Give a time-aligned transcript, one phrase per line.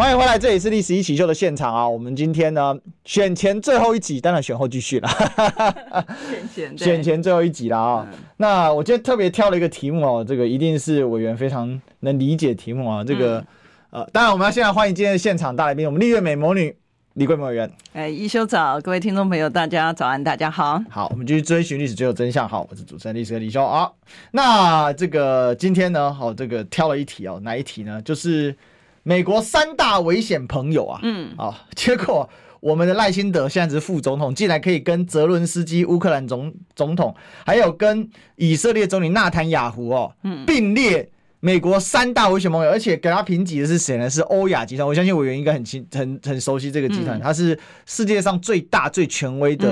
[0.00, 1.86] 欢迎回来，这里是《历史一起秀》的现场啊！
[1.86, 2.74] 我们今天呢，
[3.04, 5.08] 选前最后一集，当然选后继续了。
[6.26, 8.08] 选前，选前最后一集了啊！
[8.10, 13.04] 嗯、那我今天特别挑了一个题目哦，这个一定是委员非常能理解题目啊。
[13.04, 13.40] 这个、
[13.90, 16.74] 嗯、呃，当然我们要现在欢迎今天的现场大来宾，我们丽月美魔女。
[17.14, 22.48] 李桂美委员，哎，一休早，各位听众朋友，大家早安，大家好，好，我们继续追寻历史，最有真相。
[22.48, 23.90] 好，我是主持人历史哥李修啊。
[24.30, 28.00] 那这个今天呢，好，这个挑了一题哦，哪一题呢？
[28.00, 28.56] 就是
[29.10, 37.12] 美国三大危险朋友啊，嗯，啊，结果我们的赖清德现在是副总统，竟然可以跟泽伦斯基乌克兰总总统，
[37.44, 41.10] 还有跟以色列总理纳坦雅胡哦，嗯，并列。
[41.42, 44.10] 美国三大危险朋友，而且给他评级的是谁呢？
[44.10, 44.86] 是欧亚集团。
[44.86, 49.70] 我相信委员应该很清、很很熟悉这个集团，嗯、它是世界上最大、最权威的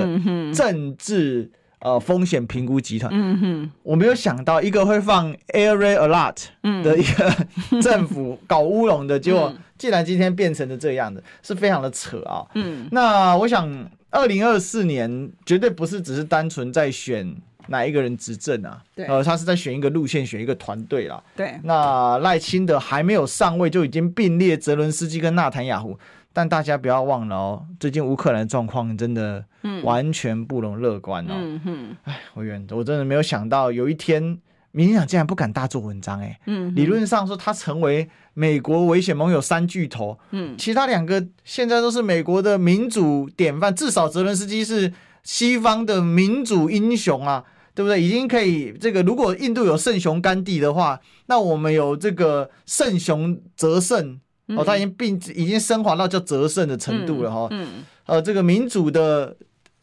[0.51, 3.11] 政治、嗯、呃风险评估集团。
[3.13, 7.47] 嗯哼，我没有想到一个会放 Air Raid Alert 的一个
[7.81, 12.45] 政府搞乌龙的，结果竟然今天变成了这样子，是非常的扯啊。
[12.55, 17.35] 嗯，那我想，二零二四年绝对不是只是单纯在选。
[17.69, 18.83] 哪一个人执政啊？
[18.93, 21.23] 对，呃，他是在选一个路线，选一个团队啦。
[21.35, 25.97] 对，那赖清德还没有上位，就已经并列泽伦斯基跟纳坦雅胡。
[26.31, 29.43] 但大家不要忘了哦，最近乌克兰状况真的
[29.83, 31.33] 完全不容乐观哦。
[31.33, 34.37] 嗯哼，哎，委员，我真的没有想到有一天，
[34.71, 36.39] 民进党竟然不敢大做文章哎。
[36.45, 40.17] 嗯，理论上说，他成为美国危险盟友三巨头。
[40.29, 47.43] 嗯，其他两个现在都是美国的民主典范，至少泽伦斯基是西方的民主英雄啊。
[47.79, 48.03] 对不对？
[48.03, 57.47] 已经可以这个，如果印度有圣雄甘地的话，那我们有这个圣雄泽圣哦，他已经并已经升华到叫泽圣的程度了哈。
[57.51, 59.33] 嗯，嗯呃，这个民主的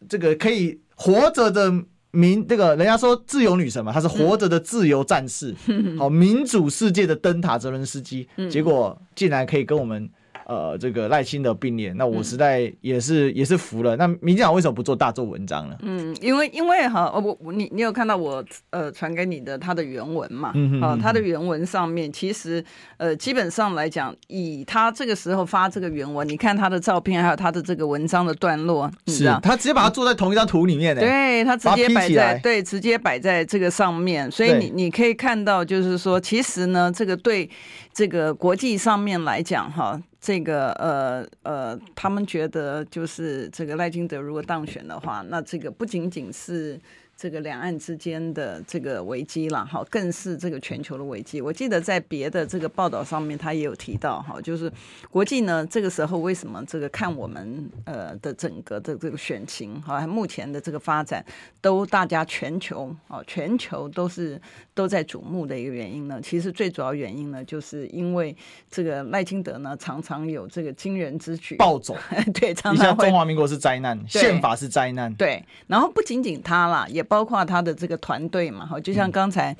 [0.07, 1.73] 这个可以活着的
[2.11, 5.55] 民，这个人家说自由女神嘛，她是活着的自由战士。
[5.99, 10.07] 好，民主世界的灯塔泽伦斯基，结果竟然可以跟我们。
[10.49, 13.97] 呃，这个赖清德并列，那我实在也是、嗯、也是服了。
[13.97, 15.77] 那民进党为什么不做大做文章呢？
[15.83, 20.53] 嗯，因为因为哈，我我你你有看到我呃传给你的他的原文嘛？
[20.55, 22.65] 嗯哼，嗯，啊，他的原文上面其实
[22.97, 37.51] 呃基本上来讲，以他这个时候发这个原文，你看他的照片，还有他的这个文章的段落，是啊，他直接把它做在同一张图里面的，对他直接摆在对，直接摆在这个上面，所以你你可以看到，就是说，其实呢，这个对
[37.97, 39.99] 这个国际上面来讲，哈。
[40.21, 46.79] 这个呃呃，他们觉得就是这个赖金德如果当选的话，那这个不仅仅是。
[47.17, 51.41] 这个两岸之间的这个危机了哈，更是这个全球的危机。
[51.41, 54.71] 我记得在别的这个报道上面，他也有提到哈，就是
[55.11, 61.25] 国际呢这个时候为什么这个看我们呃的整个的这个选情哈，目前的这个发展
[61.63, 64.39] 都大家全球啊全球都是
[64.75, 66.21] 都在瞩目的一个原因呢？
[66.23, 68.37] 其实最主要原因呢，就是因为
[68.71, 71.97] 这个赖清德呢常常有这个惊人之举暴走，
[72.39, 77.06] 对，常常会中华民国是灾难，宪法是灾难，对，然后不仅仅他啦，也。
[77.09, 79.57] 包括他的这个团队嘛，哈，就像刚才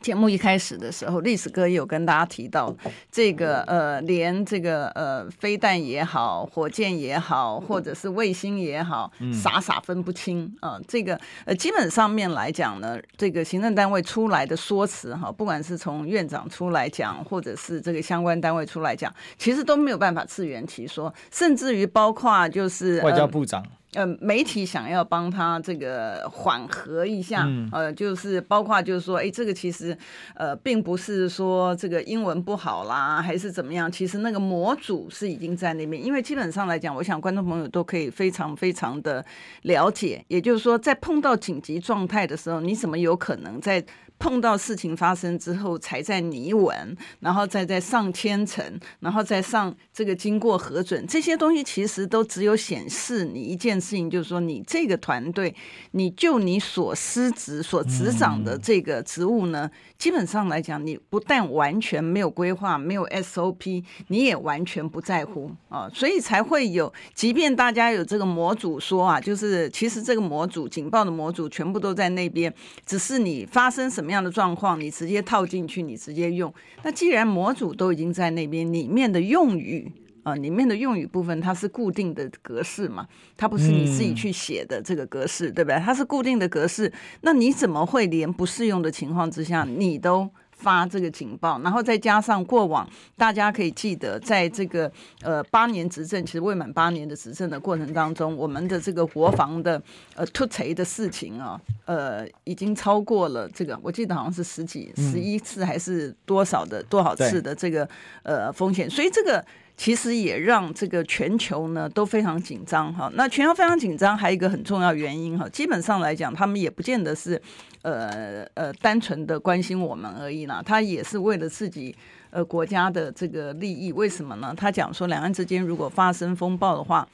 [0.00, 2.74] 节目一开始的时候，历史哥也有跟大家提到，
[3.12, 10.80] 这个呃，连这个呃，飞弹也好，火箭也好，或者是卫星也好，傻傻分不清啊。
[10.88, 23.62] 这个呃，基本上面来讲呢，这个行政单位出来的说辞哈，不管是从院长出来讲，或者是这个相关单位出来讲，其实都没有办法自圆其说，甚至于包括就是外交部长。
[23.94, 29.96] 呃，媒体想要帮他这个缓和一下，嗯、呃，就是包括就是说，哎，这个其实
[30.34, 33.90] 呃，并不是说这个英文不好啦，还是怎么样？
[33.90, 39.24] 其实那个模组是已经在那边，因为基本上来讲，我想观众朋友都可以非常非常的
[39.62, 43.84] 了解，也就是说，在碰到紧急状态的时候，你怎么有可能在？
[44.18, 48.64] 碰到事情发生之后，才在拟文，然后再在上千层，
[49.00, 55.54] 然后再上这个经过核准，这些东西其实都只有显示你一件事情，就是说你这个团队，
[55.90, 72.52] 你就你所司职、所执掌的这个职务呢，基本上来讲，你不但完全没有规划，没有 SOP，你也完全不在乎啊，所以才会有，即便大家有这个模组说啊，就是其实这个模组警报的模组全部都在那边，
[72.84, 76.52] 只是你发生什么样的状况，你直接套进去，你直接用。
[76.82, 79.90] 那既然模组都已经在那边，里面的用语、
[80.24, 83.06] 呃，里面的用语部分它是固定的格式嘛，
[83.36, 85.78] 它不是你自己去写的这个格式，嗯、对不对？
[85.78, 92.88] 它是固定的格式，那你怎么会连不适用的情况之下，你都发这个警报，然后再加上过往
[93.18, 94.90] 大家可以记得，在这个
[95.20, 99.82] 呃八年执政，其实未满八年的执政的过程当中，我们的这个国防的
[100.14, 107.86] 呃突锤的事情啊，呃已经超过了这个，我记得好像是十几十一次还是多少的多少次的这个
[108.22, 109.44] 呃风险，所以这个。
[109.76, 113.10] 其实也让这个全球呢都非常紧张哈。
[113.14, 115.48] 那全球非常紧张，还有一个很重要原因哈。
[115.48, 117.40] 基本上来讲，他们也不见得是
[117.82, 120.62] 呃呃单纯的关心我们而已啦。
[120.64, 121.94] 他也是为了自己
[122.30, 123.92] 呃国家的这个利益。
[123.92, 124.54] 为什么呢？
[124.56, 127.06] 他讲说，两岸之间如果发生风暴的话，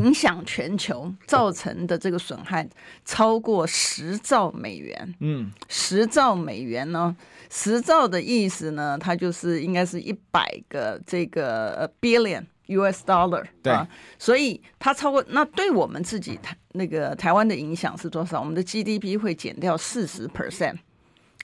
[0.00, 2.66] 影响全球造成的这个损害
[3.04, 5.14] 超过十兆美元。
[5.20, 7.14] 嗯，十兆美元呢？
[7.50, 18.40] 十兆的意思呢，它就是应该是一百个这个 billion US dollar，对啊，所以它超过那对我们自己台那个台湾的影响是多少？
[18.40, 20.76] 我们的 GDP 会减掉四十 percent。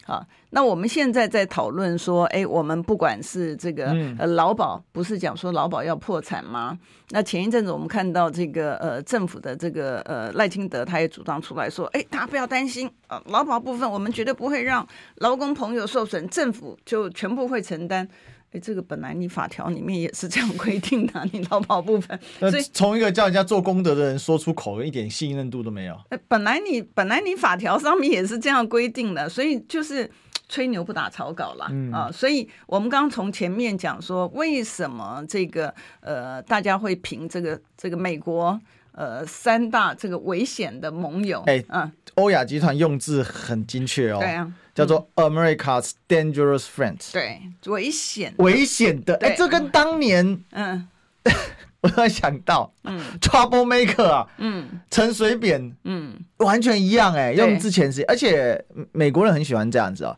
[0.07, 3.87] 好，那我们现在在讨论说，哎，我们不管是这个
[4.19, 6.79] 呃劳保，不是讲说劳保要破产吗？
[7.09, 14.87] 那前一阵子我们看到这个呃政府的这个呃赖清德他也主张出来说，哎，大家不要担心啊，劳保部分我们绝对不会让
[15.17, 18.07] 劳工朋友受损，政府就全部会承担。
[18.55, 26.01] 哎，这个本来你法条里面也是这样规定的，你劳保部分， 所以从一个叫人家做功德的人说出口，一点信任度都没有。
[26.11, 30.09] 哎，本来你本来你法条上面也是这样规定的，所以就是
[30.49, 31.67] 吹牛不打草稿啦。
[31.73, 32.09] 嗯、啊。
[32.13, 38.57] 所以我们刚刚从前面讲说，为什么这个呃大家会评这个这个美国
[38.93, 41.43] 呃三大这个危险的盟友？
[41.47, 44.19] 哎，嗯，欧亚集团用字很精确哦。
[44.21, 44.53] 对啊。
[44.75, 50.89] 叫做 America's Dangerous Friends，对，危险，危险的，哎，这跟当年，嗯，
[51.83, 60.17] 我突然想到，嗯，Trouble Maker 啊，嗯，陈水扁，嗯，完全一样，哎，用之前是，而且美国人很喜欢这样子啊，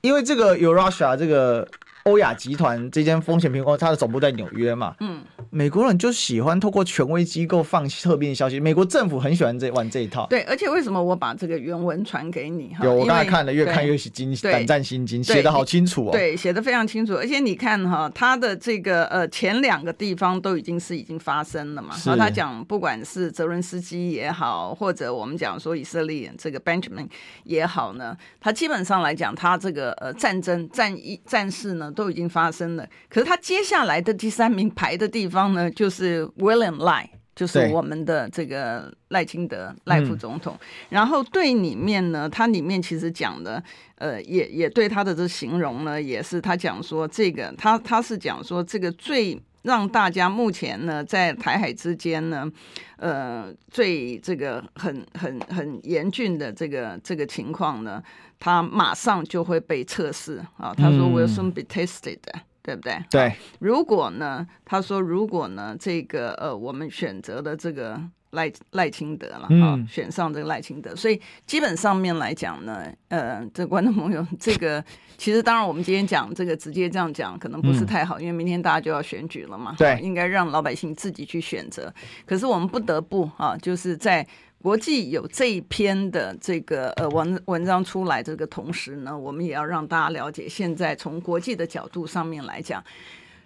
[0.00, 1.68] 因为这个有 Russia 这个。
[2.08, 4.94] 欧亚集团这间风险评估，它的总部在纽约嘛。
[5.00, 8.58] 嗯，美国人就喜欢透过权威机构放侧面消息。
[8.58, 10.26] 美国政府很喜欢这玩这一套。
[10.28, 12.74] 对，而且为什么我把这个原文传给你？
[12.82, 16.10] 有，我刚才看了，越看越惊，胆战心惊，写的好清楚哦。
[16.10, 17.14] 对，写的非常清楚。
[17.14, 21.94] 而且你看哈，他的这个呃前两个地方都已经是已经发生了嘛。
[22.06, 27.06] 然后他讲，不管是泽伦斯基也好，或者我们讲说以色列这个 Benjamin
[27.44, 31.92] 也好呢，他基本上来讲，他这个呃战争战役战事呢。
[31.98, 40.56] 都已经发生了，可是他接下来的第三名排的地方呢，就是 William Lai，，就是我们的这个赖清德赖副总统。
[40.90, 43.60] 然后对里面呢，他里面其实讲的，
[43.96, 49.36] 呃，也也对他的这形容呢，也是他讲说这个，他他是讲说这个最
[49.68, 52.50] 让大家目前呢在台海之间呢，
[52.96, 58.02] 呃，最这个很很很严峻的这个这个情况呢。
[58.40, 60.72] 他马上就会被测试啊！
[60.72, 63.02] 他说 will soon be tested，、嗯、对不对？
[63.10, 63.32] 对。
[63.58, 64.46] 如果呢？
[64.64, 65.76] 他说如果呢？
[65.76, 74.84] 这个呃，我们选择的这个赖赖清德了啊，嗯、选上这个赖清德，所以基本上面来讲呢，呃，这观众朋友， 这个
[75.16, 81.92] 其实当然我们今天讲这个直接这样讲可能不是太好，嗯、因为明天大家就要选举了嘛，对，应该让老百姓自己去选择。
[82.26, 84.26] 可是我们不得不啊，就是在。
[84.60, 92.82] 国际有这一篇的这个呃文文章出来，这个同时呢，我们也要让大家了解，现在从国际的角度上面来讲，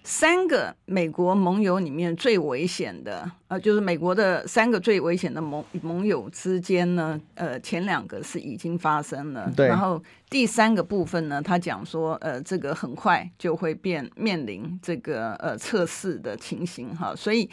[0.05, 17.49] 三个美国盟友里面最危险的，呃，就是美国的三个最危险的盟盟友之间呢，呃，前两个是已经发生了，对，然后第三个部分呢，他讲说，呃，这个很快就会变面临这个呃测试的情形哈，所以。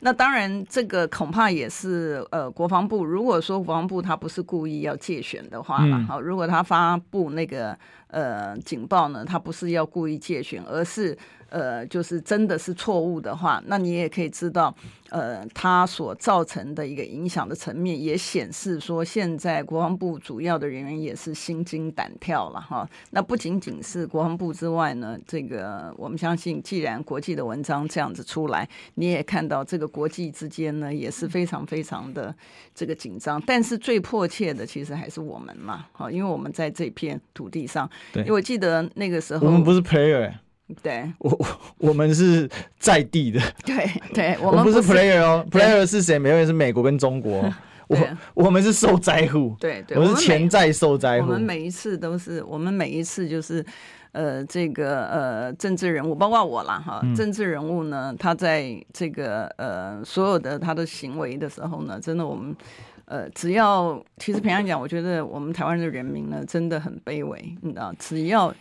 [0.00, 7.76] 那当然，这个恐怕也是呃，国防部如果说国防部他不是故意要借选的话，好、嗯，如果他发布那个
[8.06, 11.18] 呃警报呢，他不是要故意借选，而是。
[11.50, 14.74] 呃，就是真的是错误的话，那你也可以知道，
[15.08, 22.88] 呃，它所造成的一个影响的层面，也显示说，现在国防部主要的人员也是心惊胆跳了哈。
[23.10, 32.34] 那不仅仅是国防部之外呢，这个我们相信，既然国际的文章这样子出来，你也看到这个国际之间呢也是非常非常的
[32.74, 33.40] 这个紧张。
[33.46, 40.30] 但是最迫切的其实还是我们嘛，哈，因为我们在这片土地上，对，因为我记得那个时候我们不是 player。
[40.82, 41.46] 对，我我
[41.78, 42.48] 我们是
[42.78, 46.18] 在地的，对 对， 我们不是 player 哦，player 是谁？
[46.18, 47.50] 没有，是美国跟中国。
[47.88, 47.96] 我
[48.34, 51.28] 我们是受灾户，对对，我们是潜在受灾户。
[51.28, 53.64] 我们每一次都是，我们每一次就是，
[54.12, 62.54] 呃，这个呃政治人物，包括我啦哈，政治人物呢，他在这个呃所有的他的行为的时候呢，真的我们
[63.06, 68.54] 呃只要，其实平常讲，我觉得我们台湾的人民呢真的很卑微，你知道，只要。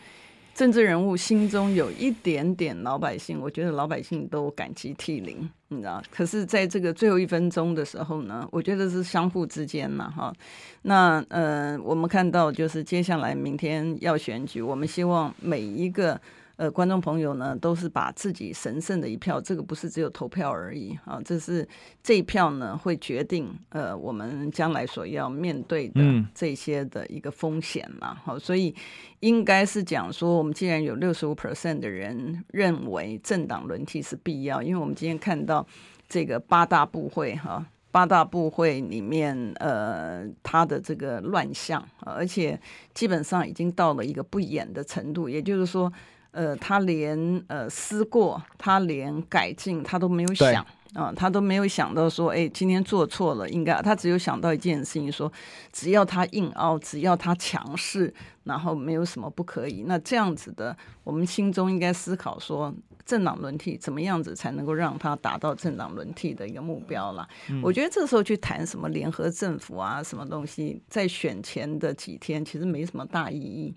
[0.57, 6.01] 政治人物心中有一点点老百姓，我觉得老百姓都感激涕零，你知道？
[6.09, 10.33] 可是，在这个最后一分钟的时候呢，我觉得是相互之间嘛，哈。
[10.81, 16.19] 那呃，我们看到就是接下来明天要选举，我们希望每一个。
[16.59, 21.67] 呃，观众朋友呢，都是把自己神圣的一票，这个不是只有投票而已啊，这是
[22.01, 26.01] 这一票呢会决定呃我们将来所要面对的
[26.33, 28.17] 这些的一个风险嘛。
[28.23, 28.73] 好、嗯，所以
[29.19, 35.65] 应该是讲说，我们既然有六十五 percent 的人认为政党轮替是必要，因为我们今天看到
[36.07, 42.59] 这个八大部会哈，八大部会里面呃它的这个乱象，而且
[42.93, 45.91] 基本上已经到了一个不演的程度，也就是说。
[46.31, 55.31] 呃，他连呃思过，他连改进，他都没有想啊、呃，他都没有想到说，哎，今天做错了，应该他只有想到一件事情，说
[55.71, 58.13] 只要他硬凹，只要他强势，
[58.43, 59.83] 然后没有什么不可以。
[59.85, 62.73] 那这样子的，我们心中应该思考说，
[63.05, 67.27] 政党轮替怎么样子才能够让他达到政党轮替的一个目标了？
[67.49, 73.73] 嗯、我觉得这时候去谈什么联合政府啊，什么东西，在选前的几天其实没什么大意义。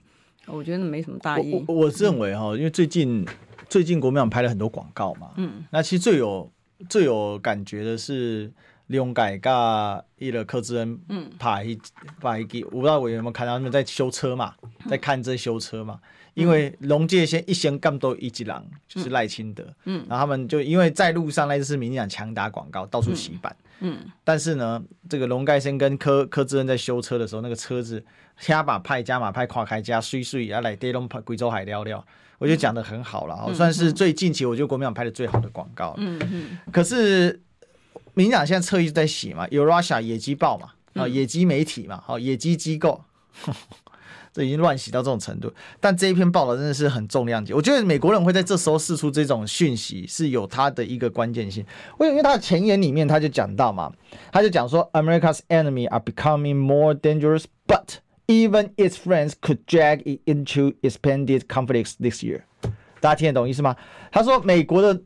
[0.47, 1.65] 我觉得没什么大意。
[1.69, 3.25] 我我认为哈，因为最近
[3.69, 6.51] 最近国民党拍了很多广告嘛，嗯，那其实最有
[6.89, 8.51] 最有感觉的是
[8.89, 9.53] 龙介跟
[10.19, 11.79] 伊个柯志恩，嗯，拍一
[12.21, 14.55] 拍一个，我不知道我有没有看到他们在修车嘛，
[14.89, 16.01] 在看这修车嘛，
[16.35, 23.55] 因为龙界先一先干都一级狼，就是赖清德，嗯，然后他们就因为在路上那次民进党强打广告，到处洗版。
[23.83, 28.05] 嗯，但是呢，这个龙盖先跟柯柯志恩在修车的时候，那个车子
[28.39, 32.05] 加把派加马派跨开加碎碎，然后来带动贵州海聊聊，
[32.41, 35.95] 我觉得讲的很好了，嗯、算是最近期我觉得国民党拍的最好的广告。
[35.99, 36.59] 嗯嗯。
[36.73, 37.41] 可是
[38.15, 43.03] 民进党现在侧翼在洗嘛，有 Russia 野鸡报嘛，啊野鸡媒体嘛，好野鸡机构。
[44.33, 47.53] 这已经乱洗到这种程度，但这一篇报道真的是很重量级。
[47.53, 51.67] 我觉得美国人会在这时候释出这种讯息，是有它的一个关键性。
[51.99, 53.93] 为因为他的前言里面他就讲到嘛，
[54.31, 57.97] 他就讲说，America's enemy are becoming more dangerous, but
[58.31, 62.43] even its friends could drag it into expanded conflicts this year。
[63.01, 63.75] 大家听得懂意思吗？
[64.13, 65.03] 他说，美国的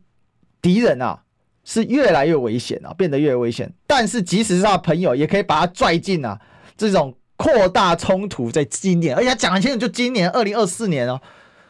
[0.61, 1.23] 敌人啊
[1.65, 3.73] 是越来越危险啊，变得越来越危险。
[3.87, 6.39] 但是即使是他的朋友，也可以把他拽进啊
[6.77, 7.17] 这种。
[7.37, 11.21] 扩大冲突在今年，而且讲的清楚，就今年二零二四年哦。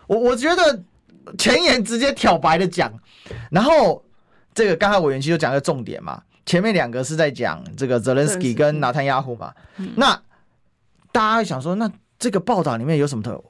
[0.07, 0.85] 我我觉得
[1.39, 2.93] 前言直接挑白的讲，
[3.51, 4.05] 然后
[4.53, 9.55] 这个刚才委员其实就讲个重点嘛，前面两个是在讲这个泽连斯基跟纳坦雅胡嘛。
[9.97, 10.23] 那
[11.15, 13.41] 大家想说，那这个报道里面有什么特？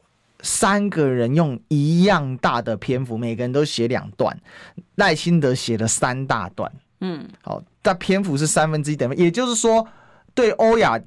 [0.43, 4.39] 三个人用一样大的篇幅，每个人都写两段，
[4.97, 6.71] 赖清德写了三大段。
[7.01, 9.89] 嗯，好，但篇幅是三分之一等分，也就是说，
[10.35, 11.01] 对欧亚。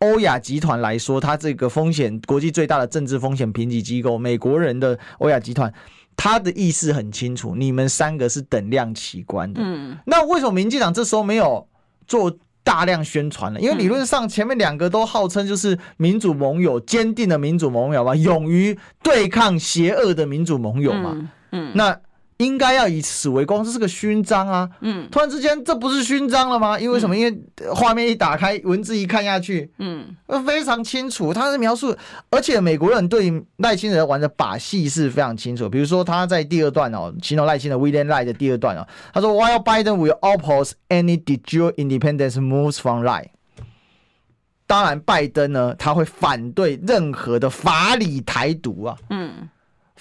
[0.00, 5.72] 欧亚集团来说，它这个风险国际最大的政治风险评级机构，美国人的欧亚集团，
[6.16, 9.60] 他的意思很清楚，你们三个是等量齐观的。
[9.62, 11.68] 嗯，那为什么民进党这时候没有
[12.08, 13.60] 做大量宣传了？
[13.60, 21.12] 因为理论上前面两个都号称就是民主盟友，坚定的民主盟友嘛，勇于对抗邪恶的民主盟友嘛。
[21.14, 21.98] 嗯，嗯那。
[22.42, 24.68] 应该要以此为光，这是个勋章啊！
[24.80, 26.78] 嗯，突然之间，这不是勋章了吗？
[26.78, 27.14] 因为什么？
[27.14, 31.32] 嗯、因为画面一打开，文字一看下去，嗯，非常清楚。
[31.32, 31.96] 他的描述，
[32.30, 35.68] 而且美国人对赖清德玩的把戏是非常清楚。
[35.68, 43.26] 比如说他在第二段哦，形容赖清德 We didn't lie 的第二段哦，他说 While Biden will oppose any jure independence moves from lie。
[44.66, 49.48] 当然，拜登呢，他会反对任何的法理台独啊，嗯。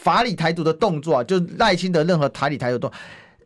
[0.04, 2.92] 法理台独的动作啊，就赖清德任何台理台独动，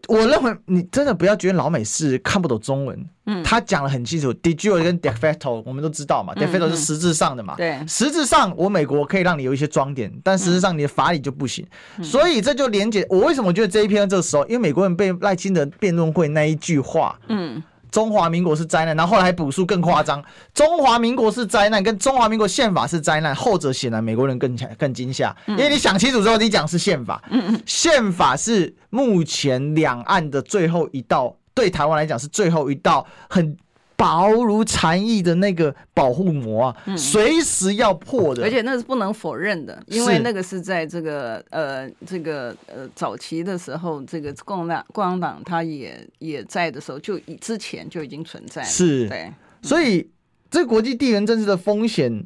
[0.07, 3.05] 我认为你真的不要觉得老美是看不懂中文。
[3.25, 7.55] 嗯，他讲的很清楚，de jure 跟 de facto 我们都知道嘛，de facto 是实质上的嘛。
[7.57, 11.65] 对，实质上我美国可以让你有一些装点，但实质上你的法理就不行。
[12.01, 17.61] 所以这就连接我为什么觉得这一篇这个时候，因为美国人被赖清德辩论会那一句话，嗯。
[17.95, 20.21] 中华民国是灾难，然后后来还补述更夸张。
[20.53, 27.23] 中华民国是灾难，跟中华民国宪法是灾难，后者显然美国人更强更惊吓，因为你想清楚之后，你讲是宪法，
[27.65, 33.55] 宪法是目前两岸的最后一道，对台湾来讲是最后一道很。
[33.97, 48.67] 薄如蝉翼的那个保护膜啊，随、嗯、时要破的，而且那是不能否认的，因为那个是在这个呃这个呃早期的时候，这个共产党共产党他也也在的时候，就以之前就已经存在了。
[48.67, 50.09] 是，对，所以
[50.51, 52.25] 这个国际地缘政治的风险，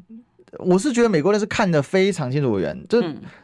[0.58, 3.00] 我是觉得美国人是看得非常清楚的人，就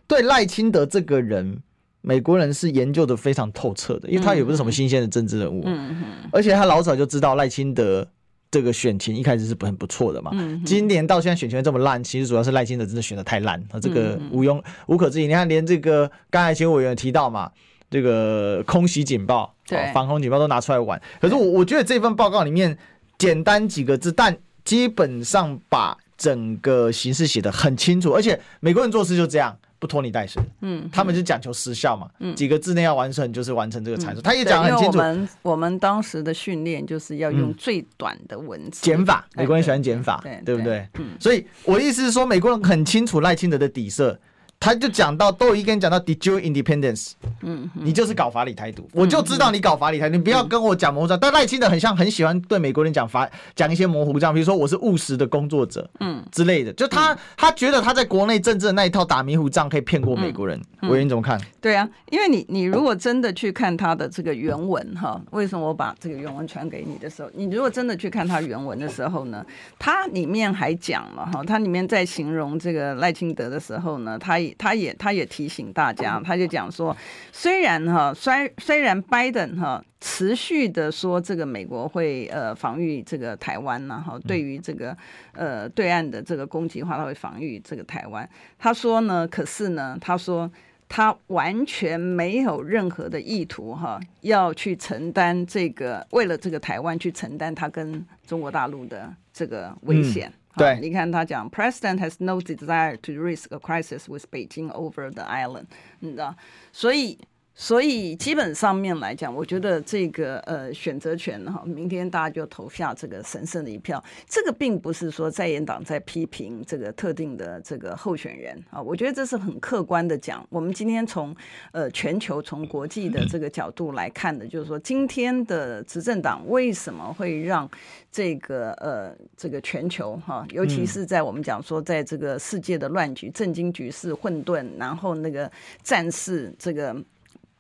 [0.09, 1.61] 对赖清德这个人，
[2.00, 8.09] 美国人是研究的非常透彻的，因为他也不是什么新鲜的政治人物，嗯嗯，而且他老早就知道赖清德。
[8.50, 10.30] 这个选情一开始是很不错的嘛。
[10.34, 15.26] 嗯、今年到现在选情这么烂，其实主要是赖清德真的选的太烂，这个毋庸无可置疑。
[15.26, 17.50] 你看，连这个刚才新闻委员提到嘛，
[17.90, 21.00] 这个空袭警报、对防空警报都拿出来玩。
[21.20, 22.76] 可是我我觉得这份报告里面
[23.18, 29.56] 简单几个字，但基本上把整个形势写得很清楚，而且美国人做事就这样。
[29.78, 34.21] 不拖泥带水，嗯，他们就讲求时效嘛，嗯，几个字内要完成就是完成这个阐述。
[34.21, 34.99] 他也讲很清楚。
[34.99, 39.26] 我们我们当时的训练就是要用最短的文字，减法。
[39.35, 40.88] 美国人喜欢减法，对对不对？
[40.99, 44.18] 嗯，所以我的意思是说，美国人很清楚赖清德的底色。
[44.58, 51.18] 他就讲到，都已经讲到 de jure independence，嗯，你就是搞法理台独，我就知道你搞法理台独，你不要跟我讲模糊帐。
[51.20, 56.72] 但赖清德很像很喜欢对美国人讲法，讲一些模糊账，比如说我是务实的工作者，嗯之类的。
[56.72, 60.60] 就他他觉得他在国内政治的那一套打迷糊仗可以骗过美国人。
[60.82, 61.40] 委员你怎么看？
[61.60, 69.44] 对啊，因为你你如果真的去看他的这个原文哈，为什么我把这个原文传给你的时候，你如果真的去看他原文的时候呢，
[69.78, 76.96] 他里面还讲了哈，他里面在形容这个赖清德的时候呢，他也他也他也提醒大家，他就讲说，
[77.32, 84.96] 虽然哈虽虽然拜登哈持续的说这个美国会呃防御这个台湾然后对于这个
[85.32, 90.50] 呃对岸的这个攻击的话，他会防御这个台湾，他说呢，可是呢，他说。
[90.88, 100.28] 他完全没有任何的意图，哈，要去承担这个，为了这个台湾去承担他跟中国大陆的这个危险。
[100.28, 105.65] 嗯、对，你看他讲，President has no desire to risk a crisis with Beijing over the island，
[106.00, 106.36] 你知道，
[106.71, 107.17] 所以。
[107.58, 114.02] 所以基本上面来讲，我觉得这个呃选择权哈，明天大家就投下这个神圣的一票。
[114.28, 120.46] 这个并不是说在野党在批评这个特定的这个候选人啊，我觉得这是很客观的讲。
[120.50, 121.34] 我们今天从
[121.72, 127.66] 呃全球从国际的这个角度来看的，就是说今天的执政党为什么会让
[128.12, 135.50] 这个呃这个全球哈，尤其是在我们讲说在这个世界的乱局、震惊局势混沌，然后那个
[135.82, 136.94] 战事这个。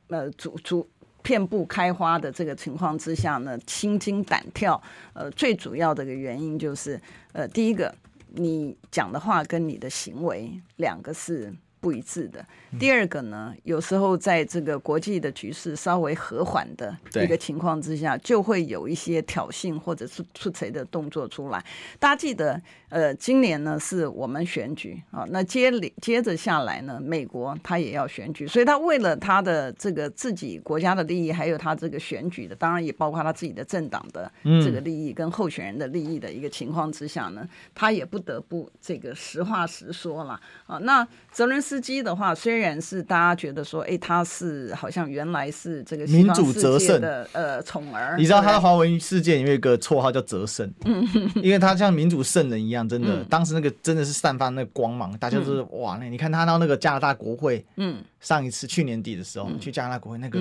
[0.08, 0.88] 呃，主主
[1.22, 4.80] 遍布开花的这个情况之下呢，心惊胆跳。
[5.12, 7.00] 呃，最主要的一个原因就是，
[7.32, 7.94] 呃，第一个，
[8.34, 11.52] 你讲的话跟你的行为两个是
[11.86, 12.44] 不一致的。
[12.80, 21.64] 第二个呢，有时候在这个国际的局势稍微和缓的一个情况之下，就会有一些挑衅或者是出锤的动作出来。
[22.00, 25.70] 大家记得，呃，今年呢是我们选举啊，那接
[26.02, 40.78] 接着下来呢，美国他也要选举，所以他为了他的这个自己国家的利益，还有他这个选举的，当然也包括他自己的政党的这个利益跟候选人的利益的一个情况之下呢，他也不得不这个实话实说了啊。
[40.78, 47.00] 那泽伦斯基的话，虽然是大家觉得说，哎，他是好像原来是这个民主则胜。
[47.00, 51.06] 的呃宠儿，你知道他的华文世界里面有一个绰号叫泽胜，嗯，
[51.42, 52.88] 因为他像民主圣人一样。
[52.88, 60.40] 真的，当时那个真的是散发那个光芒，大家都是哇，那你看他到那个加拿大国会，嗯，上一次去年底的时候去加拿大国会那个，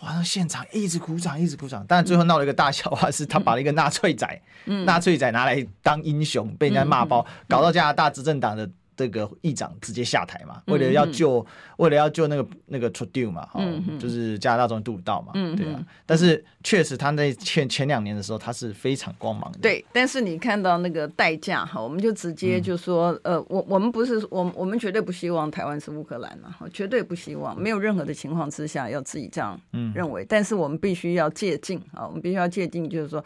[0.00, 4.42] 哇，那现场一直鼓掌，一直鼓掌，但最后闹了一个大笑话，是他把了一个纳粹仔，
[4.84, 8.68] 纳粹仔拿来当英雄，被人家骂爆，搞到加拿大执政党的。
[9.00, 11.46] 这个议长直接下台嘛，为了要救，
[11.80, 15.82] 为了要救那个那个 Trudeau 嘛，嗯、哼就是加拿大总督道嘛，嗯、对啊。
[16.04, 19.58] 但是确实他在前前两年的时候，他是非常光芒的。
[19.60, 29.58] 对，但是你看到那个代价哈，我们就直接就说，嗯、呃，我我们不是我我们绝对不希望台湾是乌克兰啊，绝对不希望，没有任何的情况之下要自己这样
[29.94, 30.22] 认为。
[30.22, 33.24] 嗯、但是我们必须要借镜啊，我们必须要借镜，就是说。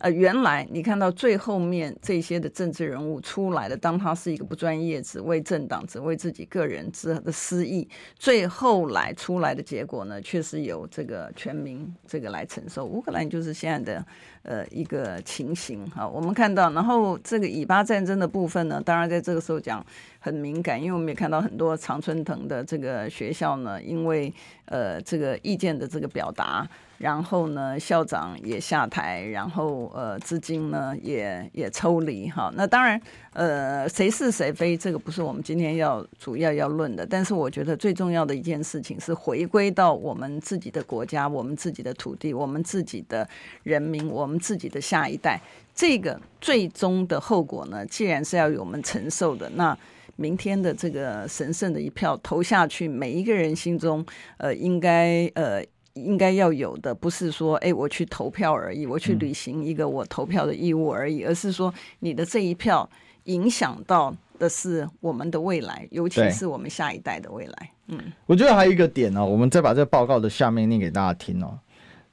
[0.00, 12.84] 呃，原来你看到最后面这些的政治人物出来了，当他是一个不专业，只为政党，只为自己个人之的私意，最后来出来的结果呢，确实由这个全民这个来承受。
[12.84, 14.06] 乌克兰就是现在的
[14.42, 19.84] 呃一个情形哈，我们看到，然后这个以巴战争的部分呢，当然在这个时候讲
[20.20, 24.32] 很敏感，因为我们也看到很多常春藤的这个学校呢，因为
[24.66, 26.68] 呃这个意见的这个表达。
[26.98, 32.52] 然后呢，校长也下台，然后呃，资金呢也也抽离哈。
[32.54, 33.00] 那当然，
[33.32, 37.04] 呃，谁是谁非，这个不是我们今天要主要要论的。
[37.04, 43.28] 但是我觉得最重要的一件事情是回归到我们自己的国家、我们自己的土地、我们自己的
[43.64, 45.40] 人民、我们自己的下一代。
[45.74, 49.76] 这个最终的后果呢，既然是要由我们承受的，那
[50.16, 55.60] 明天的这个神圣的一票投下去，每一个人心中呃，应该呃。
[55.94, 62.88] 应该要有的，不是说，哎，我去投票而已，我去履行一个我投票的义务而已，嗯、而是说，你的这一票
[63.24, 67.70] 影响到的是我们的未来，尤其是我们下一代的未来。
[67.88, 71.58] 嗯，我觉得还有一个点哦，我们再把这个报告的下面念给大家听哦。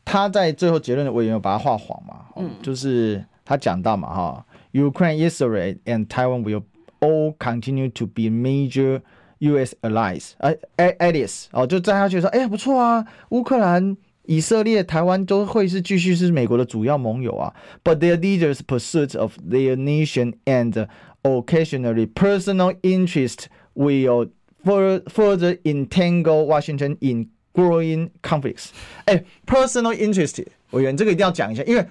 [0.05, 2.25] 他在最后结论的委员有把它画黄嘛？
[2.37, 3.23] 嗯，就是。
[3.43, 6.63] 他讲到嘛哈，Ukraine、Israel and Taiwan will
[7.01, 9.01] all continue to be major
[9.41, 9.75] U.S.
[9.81, 17.53] allies，哎哎，allies 哦，就站下去说，哎呀不错啊，乌克兰、以色列、台湾都会是继续是美国的主要盟友啊。
[17.83, 20.87] But their leaders' pursuit of their nation and
[21.23, 24.29] occasionally personal interest will
[24.63, 28.67] further entangle Washington in growing conflicts。
[29.05, 31.83] 哎，personal interest，委员这个一定要讲一下，因为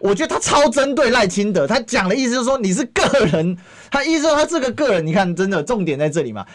[0.00, 3.56] 我觉得他超针对赖清德，他讲的意思是说你是个人，
[3.90, 6.46] 他意思说他这个个人，你看真的重点在这里嘛。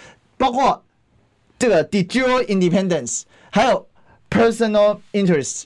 [0.43, 0.83] 包括
[1.57, 3.87] 这个 jure independence，还有
[4.29, 5.63] personal interest，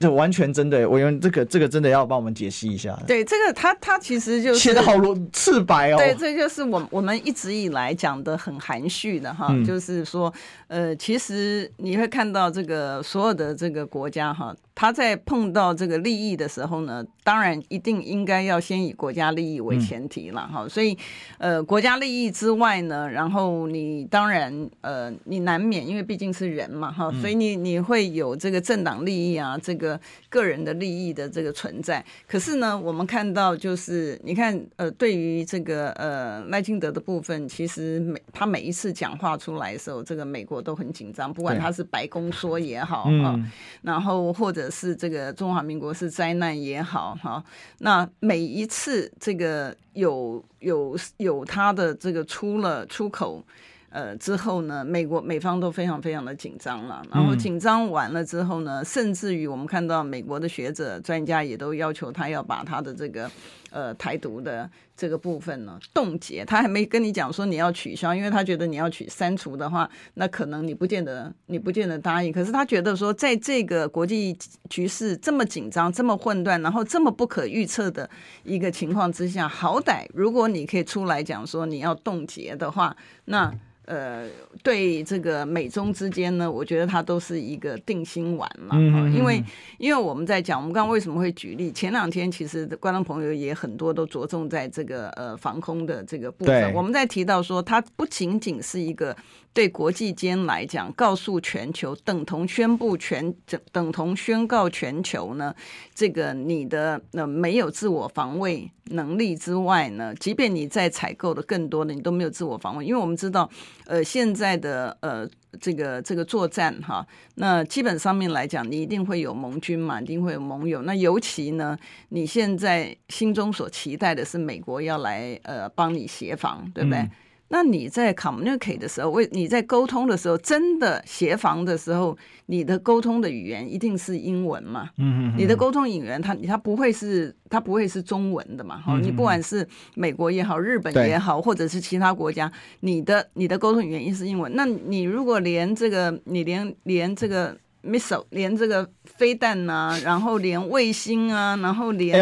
[0.00, 2.98] 就完全针对我用这个这个真的要帮我们解析一下。
[3.06, 4.94] 对，这个他他其实就是写的好
[5.32, 5.96] 赤白哦。
[5.96, 10.34] 对，这就是我我们一直以来讲的很含蓄的哈，嗯、就是说
[10.66, 14.52] 呃，其实你会看到这个所有的这个国家哈。
[14.80, 20.62] 他在碰到这个利益的时候呢，当然一定应该要先以国家利益为前提了哈。
[20.62, 20.96] 嗯、所以，
[21.36, 32.02] 呃，国家利益之外呢，然后你当然呃，你难免因为毕竟是人嘛哈，所以你你会有这个政党利益啊，这个个人的利益的这个存在。
[32.26, 44.69] 可是呢，我们看到就是你看呃，对于这个呃赖清德的部分，其实每他每一次讲话出来的时候，这个美国都很紧张，不管他是白宫说也好哈，嗯、然后或者。
[44.70, 47.42] 是这个中华民国是灾难也好哈，
[47.78, 53.42] 那每一次这个有有有他的这个出了出口
[53.90, 63.30] 呃之后呢，美国美方都非常非常的紧张了，然后紧张完了之后呢，甚至于我们看到美国的学者专家也都要求他要把他的这个。
[63.70, 72.32] 呃，台独的这个部分呢，冻结，他还没跟你讲说你要取消，因为他觉得你要取删除的话，那可能你不见得你不见得答应。
[72.32, 74.36] 可是他觉得说，在这个国际
[74.68, 78.08] 局势这么紧张、这么混乱，然后这么不可预测的
[78.44, 83.52] 一个情况之下，好歹如果你可以出来讲说你要冻结的话，那。
[83.86, 84.28] 呃，
[84.62, 88.78] 对这个美中之间呢，我觉得它都是一个定心丸嘛。
[89.14, 89.42] 因为
[89.78, 91.72] 因为我们在讲，我们刚刚为什么会举例？
[91.72, 96.72] 前两天其实观众朋友也很多都着重在这个呃防空的这个部分。
[96.74, 99.16] 我们在提到说，它不仅仅是一个。
[99.52, 103.34] 对国际间来讲，告诉全球等同宣布全
[103.72, 105.54] 等同宣告全球呢，
[105.94, 113.50] 这个你的那、呃、没有自我防卫能力之外呢，即便你在采购的更多的，你都没有自我防卫，因为我们知道，
[113.86, 115.28] 呃，现在的呃
[115.60, 121.76] 这个这个作战哈，那基本上面来讲，你一定会有盟军嘛，一定会有盟友，那尤其呢，
[122.10, 127.08] 你现在心中所期待的是美国要来呃帮你协防，对不对？
[127.52, 134.88] 那你在 communicate 的时候，为你在沟通的时候，真的协防的时候，你的沟通的语言一定是英文嘛？
[134.98, 135.34] 嗯嗯。
[135.36, 138.78] 你的沟通语言，它它不会是它不会是中文的嘛？
[138.78, 144.52] 哈，你不管是美国也好，日本也好，或者是其他国家，你的你的沟通语言也是英文。
[144.54, 152.16] 那你如果连这个，你连连这个 missile，连这个飞弹啊，然后连卫星啊，然后连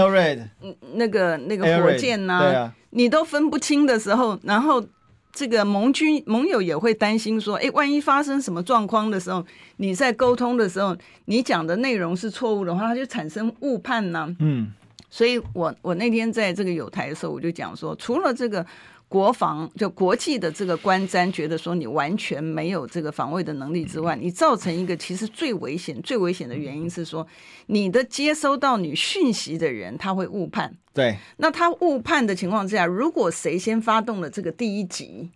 [0.95, 4.83] 那个那个火箭呐，你都分不清的时候，然后。
[5.33, 9.45] 这个盟军盟友也会担心说，哎，万一发生什么状况的时候，
[9.77, 14.35] 你在沟通的时候，你讲的内容是错误的话，它就产生误判呢。
[14.41, 14.73] 嗯，
[15.09, 18.64] 所以我我那天在这个有台的时候，我就讲说，除了这个。
[19.09, 27.27] 国防就国际的这个观瞻觉得说你完全没有这个防卫的能力之外，你造成一个其实最危险、最危险的原因是说，
[27.66, 30.77] 你的接收到你讯息的人他会误判。
[30.92, 35.31] 对，那他误判的情况之下，如果谁先发动了这个第一击。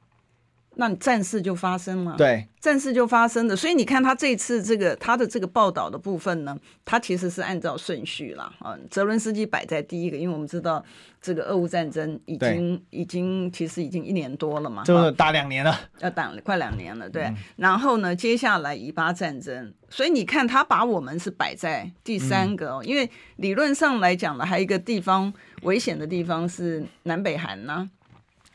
[0.76, 3.54] 那你战事就发生了，对，战事就发生了。
[3.54, 8.74] 所以你看他这次这个他的这个报道的部分呢，他其实是按照顺序了啊。
[8.90, 10.82] 泽伦斯基摆在第一个，因为我们知道
[11.20, 17.24] 这个俄乌战争已经已经其实已经一年多了嘛，就是打两年了，要打快两年了，对。
[17.24, 25.30] 嗯、然后呢，接下来以巴战争，所以你看他把我们是摆在第三个哦，嗯、因为理论上来讲呢，还有一个地方
[25.64, 27.88] 危险的地方是南北韩呢、啊。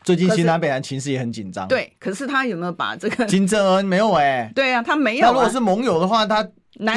[0.08, 1.68] 最近新南北韩情势也很紧张。
[1.68, 4.52] 对，可是他有没有把这个金正恩没有哎、欸？
[4.56, 5.28] 对啊，他没有、啊。
[5.28, 6.48] 那如果是盟友的话，他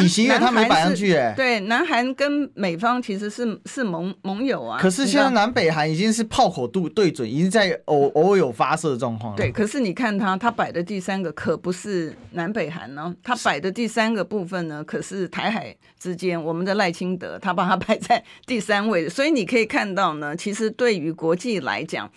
[0.00, 1.34] 以前他没摆上去哎、欸。
[1.34, 4.78] 对，南韩跟美方其实是是盟盟友啊。
[4.80, 9.36] 可是现在南北韩已经是炮口度对准，已经在偶 偶尔有发射状况了。
[9.36, 22.08] 对，可是你看他他摆的第三个可不是南北韩呢，他摆的第三个部分呢，可是台海之间，我们的赖清德他把它摆在第三位，所以你可以看到呢，其实对于国际来讲。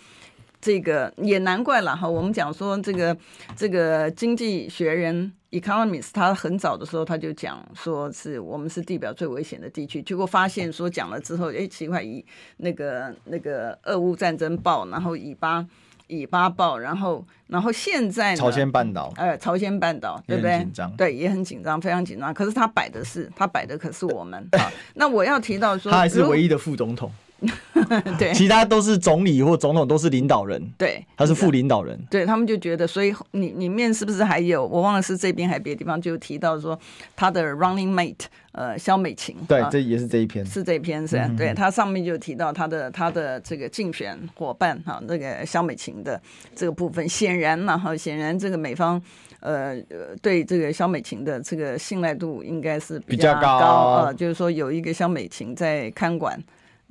[0.64, 2.08] 这个也难怪了哈。
[2.08, 3.14] 我们讲说这个
[3.54, 12.24] 这个经济学人 Economist，他很早的时候他就讲说是我们是地表最危险的地区，结果发现说讲了之后，哎，奇怪，以
[12.56, 15.66] 那个那个俄乌战争爆，然后以巴。
[16.06, 20.58] 以巴爆，然后，然后现在朝鲜半岛，呃，朝鲜半岛，对不对？
[20.58, 22.32] 紧张，对，也很紧张，非常紧张。
[22.34, 24.70] 可是他摆的是，他摆的可是我们 啊。
[24.96, 27.10] 那我要提到说，他还是唯一的副总统。
[28.18, 30.62] 对，其他都是总理或总统，都是领导人。
[30.78, 31.98] 对，他是副领导人。
[32.10, 34.66] 对，他们就觉得，所以你里面是不是还有？
[34.66, 36.78] 我忘了是这边还是别的地方，就提到说
[37.14, 39.36] 他的 running mate，呃，萧美琴。
[39.46, 41.20] 对，这也是这一篇，是这一篇是。
[41.36, 46.18] 对，他上面就提到他的他的这个竞选伙伴哈，那个萧美琴的
[46.54, 49.00] 这个部分，显然嘛哈，显然这个美方
[49.40, 49.76] 呃
[50.22, 56.42] 对这个萧美琴的这个信赖度应该是比较高啊，就是说有一个萧美琴在看管。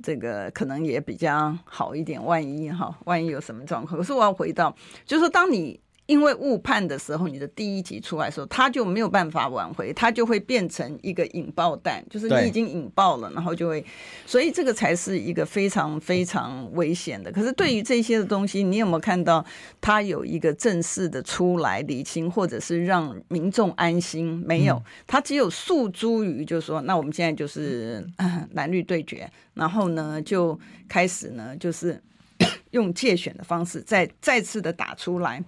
[0.04, 3.98] 这个可能也比较好一点，万一哈，万一有什么状况。
[3.98, 5.80] 可是我要回到，就是说，当你。
[6.06, 13.82] 因为误判的时候，你的第一集出来的时候，他就没有办法挽回，他就会变成一个引爆弹，就是你已经引爆了，然后就会，
[14.26, 17.32] 所以这个才是一个非常非常危险的。
[17.32, 19.42] 可是对于这些的东西，你有没有看到
[19.80, 24.44] 他有一个正式的出来理清，或者是让民众安心？
[24.46, 28.06] 没有，他只有诉诸于，就是说，那我们现在就是
[28.52, 31.98] 蓝绿对决，然后呢就开始呢，就是
[32.72, 35.42] 用借选的方式再再次的打出来。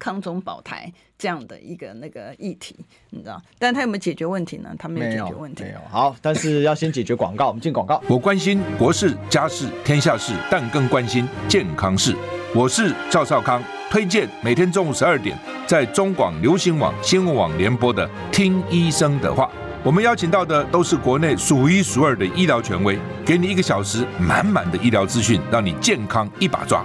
[0.00, 2.74] 抗中保台这样的一个那个议题，
[3.10, 3.40] 你知道？
[3.58, 4.74] 但他有没有解决问题呢？
[4.76, 5.62] 他没有解决问题。
[5.62, 5.76] 没有。
[5.76, 5.88] 没有。
[5.88, 7.46] 好，但是要先解决广告。
[7.46, 8.02] 我们进广告。
[8.08, 12.16] 我关心国事、家事、天下事，但更关心健康事。
[12.52, 19.44] 我是赵少康，推荐每天中午十二点在中广流行网、新闻网联播的《听医生的话》。
[19.82, 26.84] 我们邀请到的都是国内数一数二的医疗权威，给你一个小时满满的医疗资讯，让你健康一把抓。